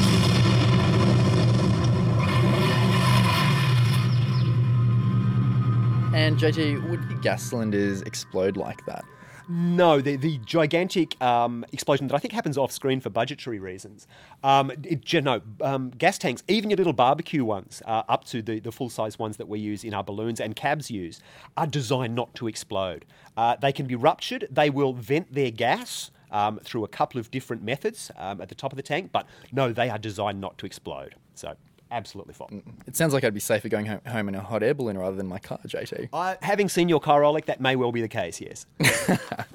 And 6.13 6.37
JT, 6.37 6.87
would 6.89 7.21
gas 7.21 7.41
cylinders 7.41 8.03
explode 8.03 8.55
like 8.55 8.85
that? 8.85 9.03
No, 9.49 9.99
the, 9.99 10.15
the 10.15 10.37
gigantic 10.39 11.21
um, 11.21 11.65
explosion 11.71 12.07
that 12.07 12.15
I 12.15 12.19
think 12.19 12.33
happens 12.33 12.57
off 12.57 12.71
screen 12.71 13.01
for 13.01 13.09
budgetary 13.09 13.59
reasons. 13.59 14.07
Um, 14.43 14.71
it, 14.83 15.11
you 15.11 15.21
know, 15.21 15.41
um, 15.61 15.89
gas 15.91 16.17
tanks, 16.17 16.43
even 16.47 16.69
your 16.69 16.77
little 16.77 16.93
barbecue 16.93 17.43
ones, 17.43 17.81
uh, 17.85 18.03
up 18.07 18.23
to 18.25 18.41
the, 18.41 18.59
the 18.59 18.71
full 18.71 18.89
size 18.89 19.19
ones 19.19 19.37
that 19.37 19.47
we 19.47 19.59
use 19.59 19.83
in 19.83 19.93
our 19.93 20.03
balloons 20.03 20.39
and 20.39 20.55
cabs 20.55 20.89
use, 20.89 21.19
are 21.57 21.67
designed 21.67 22.15
not 22.15 22.33
to 22.35 22.47
explode. 22.47 23.05
Uh, 23.35 23.55
they 23.57 23.71
can 23.71 23.85
be 23.85 23.95
ruptured, 23.95 24.47
they 24.49 24.69
will 24.69 24.93
vent 24.93 25.33
their 25.33 25.51
gas. 25.51 26.11
Um, 26.31 26.57
through 26.63 26.83
a 26.83 26.87
couple 26.87 27.19
of 27.19 27.29
different 27.29 27.61
methods 27.61 28.09
um, 28.17 28.41
at 28.41 28.49
the 28.49 28.55
top 28.55 28.71
of 28.71 28.75
the 28.75 28.81
tank, 28.81 29.11
but 29.11 29.27
no, 29.51 29.71
they 29.71 29.91
are 29.91 29.99
designed 29.99 30.41
not 30.41 30.57
to 30.57 30.65
explode. 30.65 31.13
So, 31.35 31.53
absolutely 31.93 32.33
fine. 32.33 32.63
It 32.87 32.95
sounds 32.95 33.13
like 33.13 33.23
I'd 33.23 33.33
be 33.33 33.39
safer 33.39 33.69
going 33.69 33.85
home 33.85 34.27
in 34.27 34.35
a 34.35 34.41
hot 34.41 34.63
air 34.63 34.73
balloon 34.73 34.97
rather 34.97 35.15
than 35.15 35.27
my 35.27 35.39
car, 35.39 35.59
JT. 35.65 36.37
Having 36.41 36.69
seen 36.69 36.89
your 36.89 36.99
car, 36.99 37.23
Oleg, 37.23 37.45
that 37.45 37.61
may 37.61 37.75
well 37.75 37.91
be 37.91 38.01
the 38.01 38.07
case, 38.07 38.41
yes. 38.41 38.65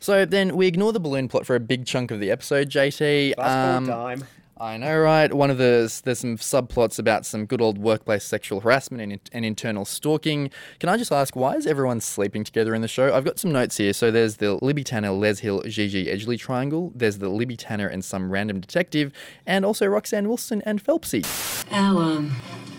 So 0.00 0.24
then 0.24 0.56
we 0.56 0.66
ignore 0.66 0.94
the 0.94 1.00
balloon 1.00 1.28
plot 1.28 1.44
for 1.44 1.54
a 1.54 1.60
big 1.60 1.84
chunk 1.84 2.10
of 2.10 2.20
the 2.20 2.30
episode, 2.30 2.70
JT. 2.70 3.34
Forward 3.34 3.50
um, 3.50 3.86
time. 3.86 4.24
I 4.60 4.76
know, 4.76 5.00
right? 5.00 5.32
One 5.32 5.50
of 5.50 5.56
the 5.56 5.90
there's 6.04 6.18
some 6.18 6.36
subplots 6.36 6.98
about 6.98 7.24
some 7.24 7.46
good 7.46 7.62
old 7.62 7.78
workplace 7.78 8.24
sexual 8.24 8.60
harassment 8.60 9.02
and, 9.02 9.18
and 9.32 9.42
internal 9.42 9.86
stalking. 9.86 10.50
Can 10.78 10.90
I 10.90 10.98
just 10.98 11.10
ask 11.10 11.34
why 11.34 11.54
is 11.54 11.66
everyone 11.66 12.02
sleeping 12.02 12.44
together 12.44 12.74
in 12.74 12.82
the 12.82 12.88
show? 12.88 13.14
I've 13.14 13.24
got 13.24 13.38
some 13.38 13.52
notes 13.52 13.78
here. 13.78 13.94
So 13.94 14.10
there's 14.10 14.36
the 14.36 14.58
Libby 14.60 14.84
Tanner, 14.84 15.12
Les 15.12 15.38
Hill, 15.38 15.62
Gigi 15.62 16.08
Edgley 16.08 16.38
triangle. 16.38 16.92
There's 16.94 17.16
the 17.16 17.30
Libby 17.30 17.56
Tanner 17.56 17.86
and 17.86 18.04
some 18.04 18.30
random 18.30 18.60
detective, 18.60 19.12
and 19.46 19.64
also 19.64 19.86
Roxanne 19.86 20.28
Wilson 20.28 20.60
and 20.66 20.84
Phelpsy. 20.84 21.24
Our 21.72 22.02
um, 22.02 22.36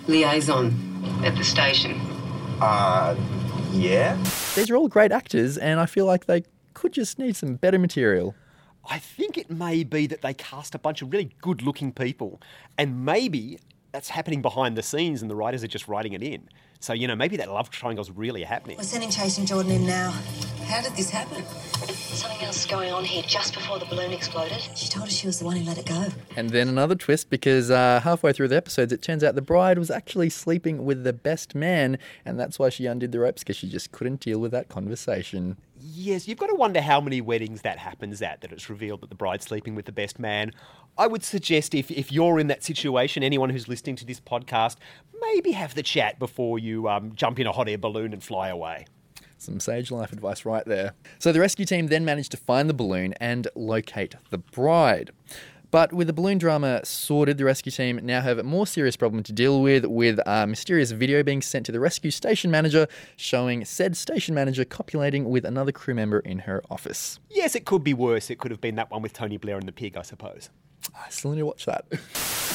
liaison 0.07 1.23
at 1.25 1.35
the 1.35 1.43
station. 1.43 1.99
Uh, 2.61 3.15
yeah? 3.71 4.17
These 4.55 4.69
are 4.69 4.75
all 4.75 4.87
great 4.87 5.11
actors, 5.11 5.57
and 5.57 5.79
I 5.79 5.87
feel 5.87 6.05
like 6.05 6.27
they 6.27 6.43
could 6.75 6.93
just 6.93 7.17
need 7.17 7.35
some 7.35 7.55
better 7.55 7.79
material. 7.79 8.35
I 8.91 8.99
think 8.99 9.37
it 9.37 9.49
may 9.49 9.85
be 9.85 10.05
that 10.07 10.21
they 10.21 10.33
cast 10.33 10.75
a 10.75 10.77
bunch 10.77 11.01
of 11.01 11.13
really 11.13 11.29
good 11.41 11.61
looking 11.61 11.93
people, 11.93 12.41
and 12.77 13.05
maybe 13.05 13.57
that's 13.93 14.09
happening 14.09 14.41
behind 14.41 14.75
the 14.75 14.83
scenes 14.83 15.21
and 15.21 15.31
the 15.31 15.35
writers 15.35 15.63
are 15.63 15.67
just 15.67 15.87
writing 15.87 16.11
it 16.11 16.21
in. 16.21 16.49
So, 16.81 16.91
you 16.91 17.07
know, 17.07 17.15
maybe 17.15 17.37
that 17.37 17.49
love 17.49 17.69
triangle's 17.69 18.11
really 18.11 18.43
happening. 18.43 18.75
We're 18.75 18.83
sending 18.83 19.09
Chase 19.09 19.37
and 19.37 19.47
Jordan 19.47 19.71
in 19.71 19.85
now. 19.85 20.11
How 20.65 20.81
did 20.81 20.93
this 20.97 21.09
happen? 21.09 21.41
Something 21.85 22.41
else 22.41 22.57
is 22.57 22.65
going 22.65 22.91
on 22.91 23.05
here 23.05 23.23
just 23.25 23.53
before 23.53 23.79
the 23.79 23.85
balloon 23.85 24.11
exploded. 24.11 24.59
She 24.75 24.89
told 24.89 25.07
us 25.07 25.13
she 25.13 25.27
was 25.27 25.39
the 25.39 25.45
one 25.45 25.55
who 25.55 25.63
let 25.63 25.77
it 25.77 25.85
go. 25.85 26.07
And 26.35 26.49
then 26.49 26.67
another 26.67 26.95
twist 26.95 27.29
because 27.29 27.71
uh, 27.71 28.01
halfway 28.03 28.33
through 28.33 28.49
the 28.49 28.57
episodes, 28.57 28.91
it 28.91 29.01
turns 29.01 29.23
out 29.23 29.35
the 29.35 29.41
bride 29.41 29.77
was 29.77 29.89
actually 29.89 30.29
sleeping 30.29 30.83
with 30.83 31.05
the 31.05 31.13
best 31.13 31.55
man, 31.55 31.97
and 32.25 32.37
that's 32.37 32.59
why 32.59 32.67
she 32.67 32.87
undid 32.87 33.13
the 33.13 33.19
ropes 33.19 33.41
because 33.43 33.55
she 33.55 33.69
just 33.69 33.93
couldn't 33.93 34.19
deal 34.19 34.39
with 34.39 34.51
that 34.51 34.67
conversation. 34.67 35.57
Yes, 35.83 36.27
you've 36.27 36.37
got 36.37 36.47
to 36.47 36.55
wonder 36.55 36.79
how 36.79 37.01
many 37.01 37.21
weddings 37.21 37.61
that 37.63 37.79
happens 37.79 38.21
at, 38.21 38.41
that 38.41 38.51
it's 38.51 38.69
revealed 38.69 39.01
that 39.01 39.09
the 39.09 39.15
bride's 39.15 39.45
sleeping 39.45 39.73
with 39.73 39.85
the 39.85 39.91
best 39.91 40.19
man. 40.19 40.51
I 40.97 41.07
would 41.07 41.23
suggest 41.23 41.73
if, 41.73 41.89
if 41.89 42.11
you're 42.11 42.39
in 42.39 42.47
that 42.47 42.63
situation, 42.63 43.23
anyone 43.23 43.49
who's 43.49 43.67
listening 43.67 43.95
to 43.97 44.05
this 44.05 44.19
podcast, 44.19 44.75
maybe 45.19 45.53
have 45.53 45.73
the 45.73 45.81
chat 45.81 46.19
before 46.19 46.59
you 46.59 46.87
um, 46.87 47.15
jump 47.15 47.39
in 47.39 47.47
a 47.47 47.51
hot 47.51 47.67
air 47.67 47.79
balloon 47.79 48.13
and 48.13 48.23
fly 48.23 48.49
away. 48.49 48.85
Some 49.39 49.59
sage 49.59 49.89
life 49.89 50.13
advice 50.13 50.45
right 50.45 50.65
there. 50.65 50.93
So 51.17 51.31
the 51.31 51.39
rescue 51.39 51.65
team 51.65 51.87
then 51.87 52.05
managed 52.05 52.29
to 52.31 52.37
find 52.37 52.69
the 52.69 52.75
balloon 52.75 53.15
and 53.19 53.47
locate 53.55 54.13
the 54.29 54.37
bride. 54.37 55.09
But 55.71 55.93
with 55.93 56.07
the 56.07 56.13
balloon 56.13 56.37
drama 56.37 56.81
sorted, 56.83 57.37
the 57.37 57.45
rescue 57.45 57.71
team 57.71 57.99
now 58.03 58.19
have 58.19 58.37
a 58.37 58.43
more 58.43 58.67
serious 58.67 58.97
problem 58.97 59.23
to 59.23 59.31
deal 59.31 59.61
with, 59.61 59.85
with 59.85 60.19
a 60.25 60.45
mysterious 60.45 60.91
video 60.91 61.23
being 61.23 61.41
sent 61.41 61.65
to 61.67 61.71
the 61.71 61.79
rescue 61.79 62.11
station 62.11 62.51
manager 62.51 62.87
showing 63.15 63.63
said 63.63 63.95
station 63.95 64.35
manager 64.35 64.65
copulating 64.65 65.29
with 65.29 65.45
another 65.45 65.71
crew 65.71 65.95
member 65.95 66.19
in 66.19 66.39
her 66.39 66.61
office. 66.69 67.19
Yes, 67.29 67.55
it 67.55 67.63
could 67.63 67.85
be 67.85 67.93
worse. 67.93 68.29
It 68.29 68.37
could 68.37 68.51
have 68.51 68.59
been 68.59 68.75
that 68.75 68.91
one 68.91 69.01
with 69.01 69.13
Tony 69.13 69.37
Blair 69.37 69.57
and 69.57 69.67
the 69.67 69.71
pig, 69.71 69.95
I 69.95 70.01
suppose. 70.01 70.49
I 70.93 71.09
still 71.09 71.31
need 71.31 71.39
to 71.39 71.45
watch 71.45 71.65
that. 71.65 71.85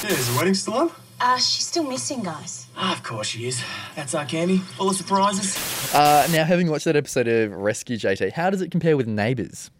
Yeah, 0.04 0.10
is 0.10 0.30
the 0.30 0.36
wedding 0.36 0.52
still 0.52 0.74
on? 0.74 0.90
Uh, 1.18 1.38
she's 1.38 1.66
still 1.66 1.82
missing, 1.82 2.22
guys. 2.22 2.66
Ah, 2.76 2.92
of 2.92 3.02
course 3.02 3.28
she 3.28 3.48
is. 3.48 3.62
That's 3.96 4.14
our 4.14 4.26
candy. 4.26 4.58
Full 4.58 4.90
of 4.90 4.96
surprises. 4.96 5.56
Uh, 5.94 6.28
now, 6.30 6.44
having 6.44 6.70
watched 6.70 6.84
that 6.84 6.96
episode 6.96 7.26
of 7.26 7.52
Rescue 7.54 7.96
JT, 7.96 8.32
how 8.32 8.50
does 8.50 8.60
it 8.60 8.70
compare 8.70 8.94
with 8.98 9.06
Neighbours? 9.06 9.70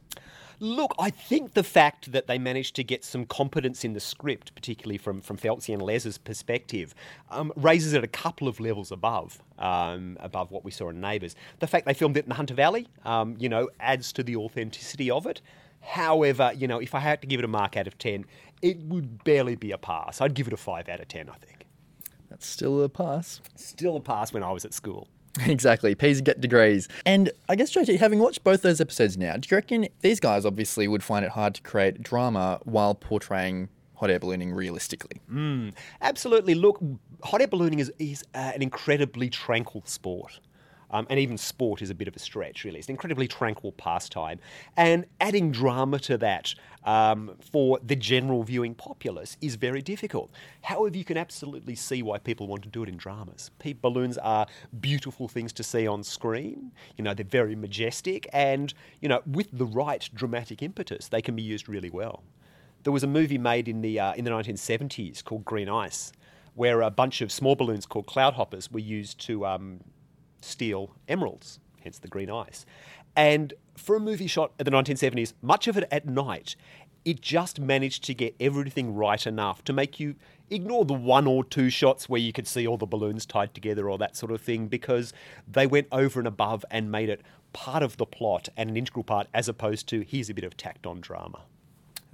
Look, 0.59 0.95
I 0.99 1.11
think 1.11 1.53
the 1.53 1.63
fact 1.63 2.13
that 2.13 2.27
they 2.27 2.39
managed 2.39 2.77
to 2.77 2.85
get 2.85 3.05
some 3.05 3.27
competence 3.27 3.85
in 3.85 3.93
the 3.93 4.01
script, 4.01 4.55
particularly 4.55 4.97
from, 4.97 5.21
from 5.21 5.37
Phelpsy 5.37 5.75
and 5.75 5.83
Les's 5.83 6.17
perspective, 6.17 6.95
um, 7.31 7.53
raises 7.57 7.93
it 7.93 8.03
a 8.03 8.09
couple 8.09 8.49
of 8.49 8.59
levels 8.59 8.91
above 8.91 9.43
um, 9.59 10.17
above 10.21 10.51
what 10.51 10.65
we 10.65 10.71
saw 10.71 10.89
in 10.89 11.01
Neighbours. 11.01 11.37
The 11.59 11.67
fact 11.67 11.87
they 11.87 11.95
filmed 11.95 12.17
it 12.17 12.25
in 12.25 12.31
the 12.31 12.35
Hunter 12.35 12.55
Valley, 12.55 12.89
um, 13.05 13.37
you 13.39 13.49
know, 13.49 13.69
adds 13.81 14.13
to 14.15 14.23
the 14.23 14.37
authenticity 14.37 15.11
of 15.11 15.27
it. 15.27 15.43
However, 15.83 16.53
you 16.57 16.67
know, 16.67 16.79
if 16.79 16.95
I 16.95 17.01
had 17.01 17.21
to 17.21 17.27
give 17.27 17.39
it 17.39 17.45
a 17.45 17.49
mark 17.49 17.77
out 17.77 17.87
of 17.87 17.99
10, 17.99 18.25
it 18.63 18.79
would 18.79 19.25
barely 19.25 19.57
be 19.57 19.73
a 19.73 19.79
pass. 19.79 20.21
I'd 20.21 20.35
give 20.35 20.47
it 20.47 20.53
a 20.53 20.57
5 20.57 20.89
out 20.89 21.01
of 21.01 21.09
10, 21.09 21.29
I 21.29 21.35
think. 21.35 21.67
That's 22.31 22.47
still 22.47 22.83
a 22.83 22.89
pass. 22.89 23.41
Still 23.55 23.97
a 23.97 24.01
pass 24.01 24.33
when 24.33 24.43
I 24.43 24.51
was 24.53 24.65
at 24.65 24.75
school. 24.75 25.09
Exactly. 25.47 25.95
P's 25.95 26.21
get 26.21 26.41
degrees. 26.41 26.89
And 27.05 27.31
I 27.49 27.57
guess, 27.57 27.73
JT, 27.73 27.99
having 27.99 28.19
watched 28.19 28.45
both 28.45 28.63
those 28.63 28.81
episodes 28.81 29.17
now, 29.17 29.37
do 29.37 29.49
you 29.51 29.57
reckon 29.57 29.89
these 30.01 30.21
guys 30.21 30.45
obviously 30.45 30.89
would 30.89 31.03
find 31.03 31.25
it 31.25 31.31
hard 31.31 31.55
to 31.55 31.63
create 31.63 32.03
drama 32.03 32.61
while 32.65 32.95
portraying 32.95 33.69
hot 33.95 34.11
air 34.11 34.19
ballooning 34.19 34.53
realistically? 34.53 35.21
Mm, 35.33 35.73
absolutely. 36.01 36.55
Look, 36.55 36.81
hot 37.23 37.41
air 37.41 37.49
ballooning 37.49 37.79
is, 37.79 37.93
is 37.99 38.25
uh, 38.35 38.53
an 38.55 38.63
incredibly 38.63 39.31
tranquil 39.31 39.83
sport. 39.87 40.41
Um, 40.97 41.07
and 41.11 41.21
even 41.21 41.37
sport 41.37 41.83
is 41.83 41.91
a 41.91 41.95
bit 41.95 42.09
of 42.09 42.17
a 42.17 42.19
stretch, 42.19 42.65
really. 42.65 42.79
It's 42.79 42.89
an 42.89 42.93
incredibly 42.93 43.29
tranquil 43.29 43.73
pastime. 43.73 44.41
And 44.79 45.05
adding 45.21 45.53
drama 45.53 45.99
to 46.01 46.17
that 46.19 46.55
um, 46.85 47.37
for 47.53 47.79
the 47.85 47.97
general 47.97 48.43
viewing 48.43 48.75
populace 48.75 49.37
is 49.43 49.57
very 49.57 49.83
difficult. 49.83 50.31
However, 50.63 50.97
you 50.97 51.05
can 51.05 51.19
absolutely 51.19 51.75
see 51.75 52.03
why 52.03 52.17
people 52.17 52.47
want 52.47 52.63
to 52.63 52.71
do 52.71 52.83
it 52.83 52.89
in 52.89 52.97
dramas. 52.97 53.51
Balloons 53.83 54.17
are 54.17 54.47
beautiful 54.81 55.29
things 55.29 55.53
to 55.55 55.63
see 55.63 55.87
on 55.87 56.03
screen. 56.03 56.73
You 56.97 57.05
know, 57.05 57.13
they're 57.13 57.27
very 57.27 57.55
majestic. 57.55 58.27
And, 58.33 58.73
you 59.03 59.09
know, 59.11 59.21
with 59.27 59.49
the 59.53 59.67
right 59.67 60.09
dramatic 60.15 60.63
impetus, 60.63 61.09
they 61.09 61.21
can 61.21 61.37
be 61.37 61.43
used 61.43 61.69
really 61.69 61.91
well. 61.91 62.23
There 62.85 62.93
was 62.93 63.03
a 63.03 63.09
movie 63.09 63.39
made 63.39 63.69
in 63.69 63.83
the, 63.83 64.01
uh, 64.01 64.15
in 64.15 64.25
the 64.25 64.31
1970s 64.31 65.23
called 65.23 65.45
Green 65.45 65.69
Ice, 65.69 66.13
where 66.55 66.81
a 66.81 66.91
bunch 66.91 67.21
of 67.21 67.31
small 67.31 67.55
balloons 67.55 67.85
called 67.85 68.07
cloudhoppers 68.07 68.73
were 68.73 68.81
used 68.81 69.21
to 69.27 69.45
um, 69.45 69.81
steal 70.47 70.95
emeralds, 71.09 71.61
hence 71.83 71.99
the 71.99 72.09
green 72.09 72.31
ice. 72.31 72.65
And 73.15 73.55
for 73.77 73.97
a 73.97 74.01
movie 74.01 74.27
shot 74.27 74.53
at 74.59 74.65
the 74.65 74.71
1970s, 74.71 75.33
much 75.43 75.69
of 75.69 75.77
it 75.77 75.89
at 75.91 76.07
night, 76.07 76.57
it 77.05 77.21
just 77.21 77.61
managed 77.61 78.05
to 78.05 78.15
get 78.15 78.35
everything 78.41 78.95
right 78.95 79.27
enough 79.27 79.63
to 79.65 79.73
make 79.73 80.01
you 80.01 80.17
ignore 80.51 80.85
the 80.85 80.95
one 80.95 81.27
or 81.27 81.45
two 81.45 81.71
shots 81.71 82.09
where 82.09 82.21
you 82.21 82.33
could 82.33 82.47
see 82.47 82.67
all 82.67 82.77
the 82.77 82.87
balloons 82.87 83.25
tied 83.25 83.55
together 83.55 83.89
or 83.89 83.97
that 83.99 84.17
sort 84.17 84.33
of 84.33 84.41
thing 84.41 84.67
because 84.67 85.13
they 85.47 85.67
went 85.67 85.87
over 85.93 86.21
and 86.21 86.27
above 86.27 86.65
and 86.71 86.91
made 86.91 87.09
it 87.09 87.23
part 87.53 87.83
of 87.83 87.97
the 87.97 88.07
plot 88.07 88.49
and 88.57 88.71
an 88.71 88.77
integral 88.77 89.05
part 89.05 89.29
as 89.33 89.49
opposed 89.49 89.89
to 89.89 90.03
here's 90.03 90.29
a 90.29 90.35
bit 90.35 90.45
of 90.45 90.57
tacked 90.57 90.87
on 90.87 91.01
drama. 91.01 91.43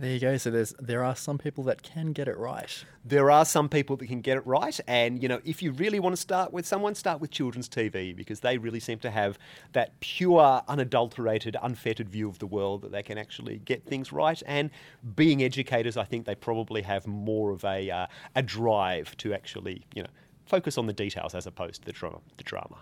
There 0.02 0.10
you 0.10 0.18
go. 0.18 0.36
So 0.36 0.50
there's 0.50 0.74
there 0.80 1.04
are 1.04 1.14
some 1.14 1.38
people 1.38 1.62
that 1.64 1.84
can 1.84 2.12
get 2.12 2.26
it 2.26 2.36
right. 2.36 2.84
There 3.04 3.30
are 3.30 3.44
some 3.44 3.68
people 3.68 3.96
that 3.98 4.08
can 4.08 4.20
get 4.20 4.36
it 4.36 4.44
right, 4.44 4.80
and 4.88 5.22
you 5.22 5.28
know, 5.28 5.40
if 5.44 5.62
you 5.62 5.70
really 5.70 6.00
want 6.00 6.16
to 6.16 6.20
start 6.20 6.52
with 6.52 6.66
someone, 6.66 6.96
start 6.96 7.20
with 7.20 7.30
children's 7.30 7.68
TV 7.68 8.14
because 8.14 8.40
they 8.40 8.58
really 8.58 8.80
seem 8.80 8.98
to 8.98 9.12
have 9.12 9.38
that 9.74 10.00
pure, 10.00 10.60
unadulterated, 10.66 11.56
unfettered 11.62 12.08
view 12.08 12.28
of 12.28 12.40
the 12.40 12.48
world 12.48 12.82
that 12.82 12.90
they 12.90 13.04
can 13.04 13.16
actually 13.16 13.60
get 13.60 13.84
things 13.84 14.10
right. 14.10 14.42
And 14.44 14.70
being 15.14 15.40
educators, 15.44 15.96
I 15.96 16.02
think 16.02 16.26
they 16.26 16.34
probably 16.34 16.82
have 16.82 17.06
more 17.06 17.52
of 17.52 17.64
a 17.64 17.88
uh, 17.88 18.06
a 18.34 18.42
drive 18.42 19.16
to 19.18 19.32
actually, 19.32 19.86
you 19.94 20.02
know, 20.02 20.10
focus 20.46 20.78
on 20.78 20.86
the 20.86 20.92
details 20.92 21.32
as 21.36 21.46
opposed 21.46 21.82
to 21.82 21.86
the 21.86 21.92
drama. 21.92 22.18
The 22.38 22.42
drama. 22.42 22.78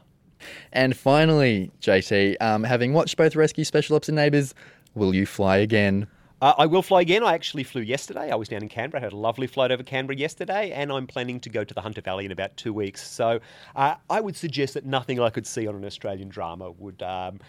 And 0.72 0.96
finally, 0.96 1.70
JT, 1.82 2.36
um, 2.40 2.64
having 2.64 2.94
watched 2.94 3.18
both 3.18 3.36
Rescue 3.36 3.64
Special 3.64 3.96
Ops 3.96 4.08
and 4.08 4.16
Neighbours, 4.16 4.54
will 4.94 5.14
you 5.14 5.26
fly 5.26 5.58
again? 5.58 6.06
Uh, 6.40 6.54
I 6.56 6.66
will 6.66 6.82
fly 6.82 7.02
again. 7.02 7.22
I 7.22 7.34
actually 7.34 7.64
flew 7.64 7.82
yesterday. 7.82 8.30
I 8.30 8.34
was 8.34 8.48
down 8.48 8.62
in 8.62 8.68
Canberra. 8.68 9.02
I 9.02 9.04
had 9.04 9.12
a 9.12 9.16
lovely 9.16 9.46
flight 9.46 9.70
over 9.70 9.82
Canberra 9.82 10.16
yesterday, 10.16 10.70
and 10.72 10.90
I'm 10.90 11.06
planning 11.06 11.38
to 11.40 11.50
go 11.50 11.64
to 11.64 11.74
the 11.74 11.80
Hunter 11.82 12.00
Valley 12.00 12.24
in 12.24 12.32
about 12.32 12.56
two 12.56 12.72
weeks. 12.72 13.06
So 13.06 13.40
uh, 13.76 13.96
I 14.08 14.20
would 14.20 14.36
suggest 14.36 14.74
that 14.74 14.86
nothing 14.86 15.20
I 15.20 15.28
could 15.28 15.46
see 15.46 15.66
on 15.66 15.74
an 15.74 15.84
Australian 15.84 16.30
drama 16.30 16.70
would 16.70 17.02
um, 17.02 17.40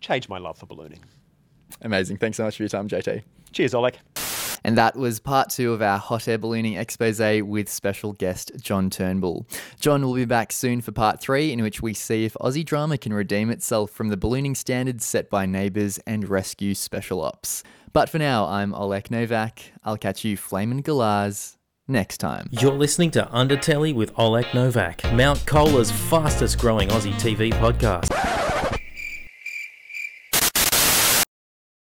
change 0.00 0.28
my 0.28 0.38
love 0.38 0.58
for 0.58 0.66
ballooning. 0.66 1.00
Amazing. 1.82 2.16
Thanks 2.18 2.36
so 2.36 2.44
much 2.44 2.56
for 2.56 2.64
your 2.64 2.68
time, 2.68 2.88
JT. 2.88 3.22
Cheers, 3.52 3.74
Oleg. 3.74 3.98
And 4.64 4.78
that 4.78 4.96
was 4.96 5.20
part 5.20 5.50
two 5.50 5.72
of 5.72 5.82
our 5.82 5.98
hot 5.98 6.28
air 6.28 6.38
ballooning 6.38 6.76
expose 6.76 7.20
with 7.42 7.68
special 7.68 8.12
guest 8.12 8.52
John 8.60 8.90
Turnbull. 8.90 9.46
John 9.80 10.02
will 10.02 10.14
be 10.14 10.24
back 10.24 10.52
soon 10.52 10.80
for 10.80 10.92
part 10.92 11.20
three, 11.20 11.52
in 11.52 11.62
which 11.62 11.82
we 11.82 11.94
see 11.94 12.24
if 12.24 12.34
Aussie 12.40 12.64
drama 12.64 12.98
can 12.98 13.12
redeem 13.12 13.50
itself 13.50 13.90
from 13.90 14.08
the 14.08 14.16
ballooning 14.16 14.54
standards 14.54 15.04
set 15.04 15.28
by 15.30 15.46
neighbours 15.46 15.98
and 16.06 16.28
rescue 16.28 16.74
special 16.74 17.20
ops. 17.20 17.62
But 17.92 18.08
for 18.08 18.18
now, 18.18 18.46
I'm 18.46 18.74
Oleg 18.74 19.10
Novak. 19.10 19.72
I'll 19.84 19.98
catch 19.98 20.24
you 20.24 20.36
flamin' 20.36 20.80
galahs 20.80 21.58
next 21.86 22.18
time. 22.18 22.48
You're 22.50 22.72
listening 22.72 23.10
to 23.12 23.28
Undertelly 23.32 23.94
with 23.94 24.12
Oleg 24.16 24.46
Novak, 24.54 25.04
Mount 25.12 25.44
Colah's 25.46 25.90
fastest 25.90 26.58
growing 26.58 26.88
Aussie 26.88 27.12
TV 27.14 27.52
podcast. 27.52 28.10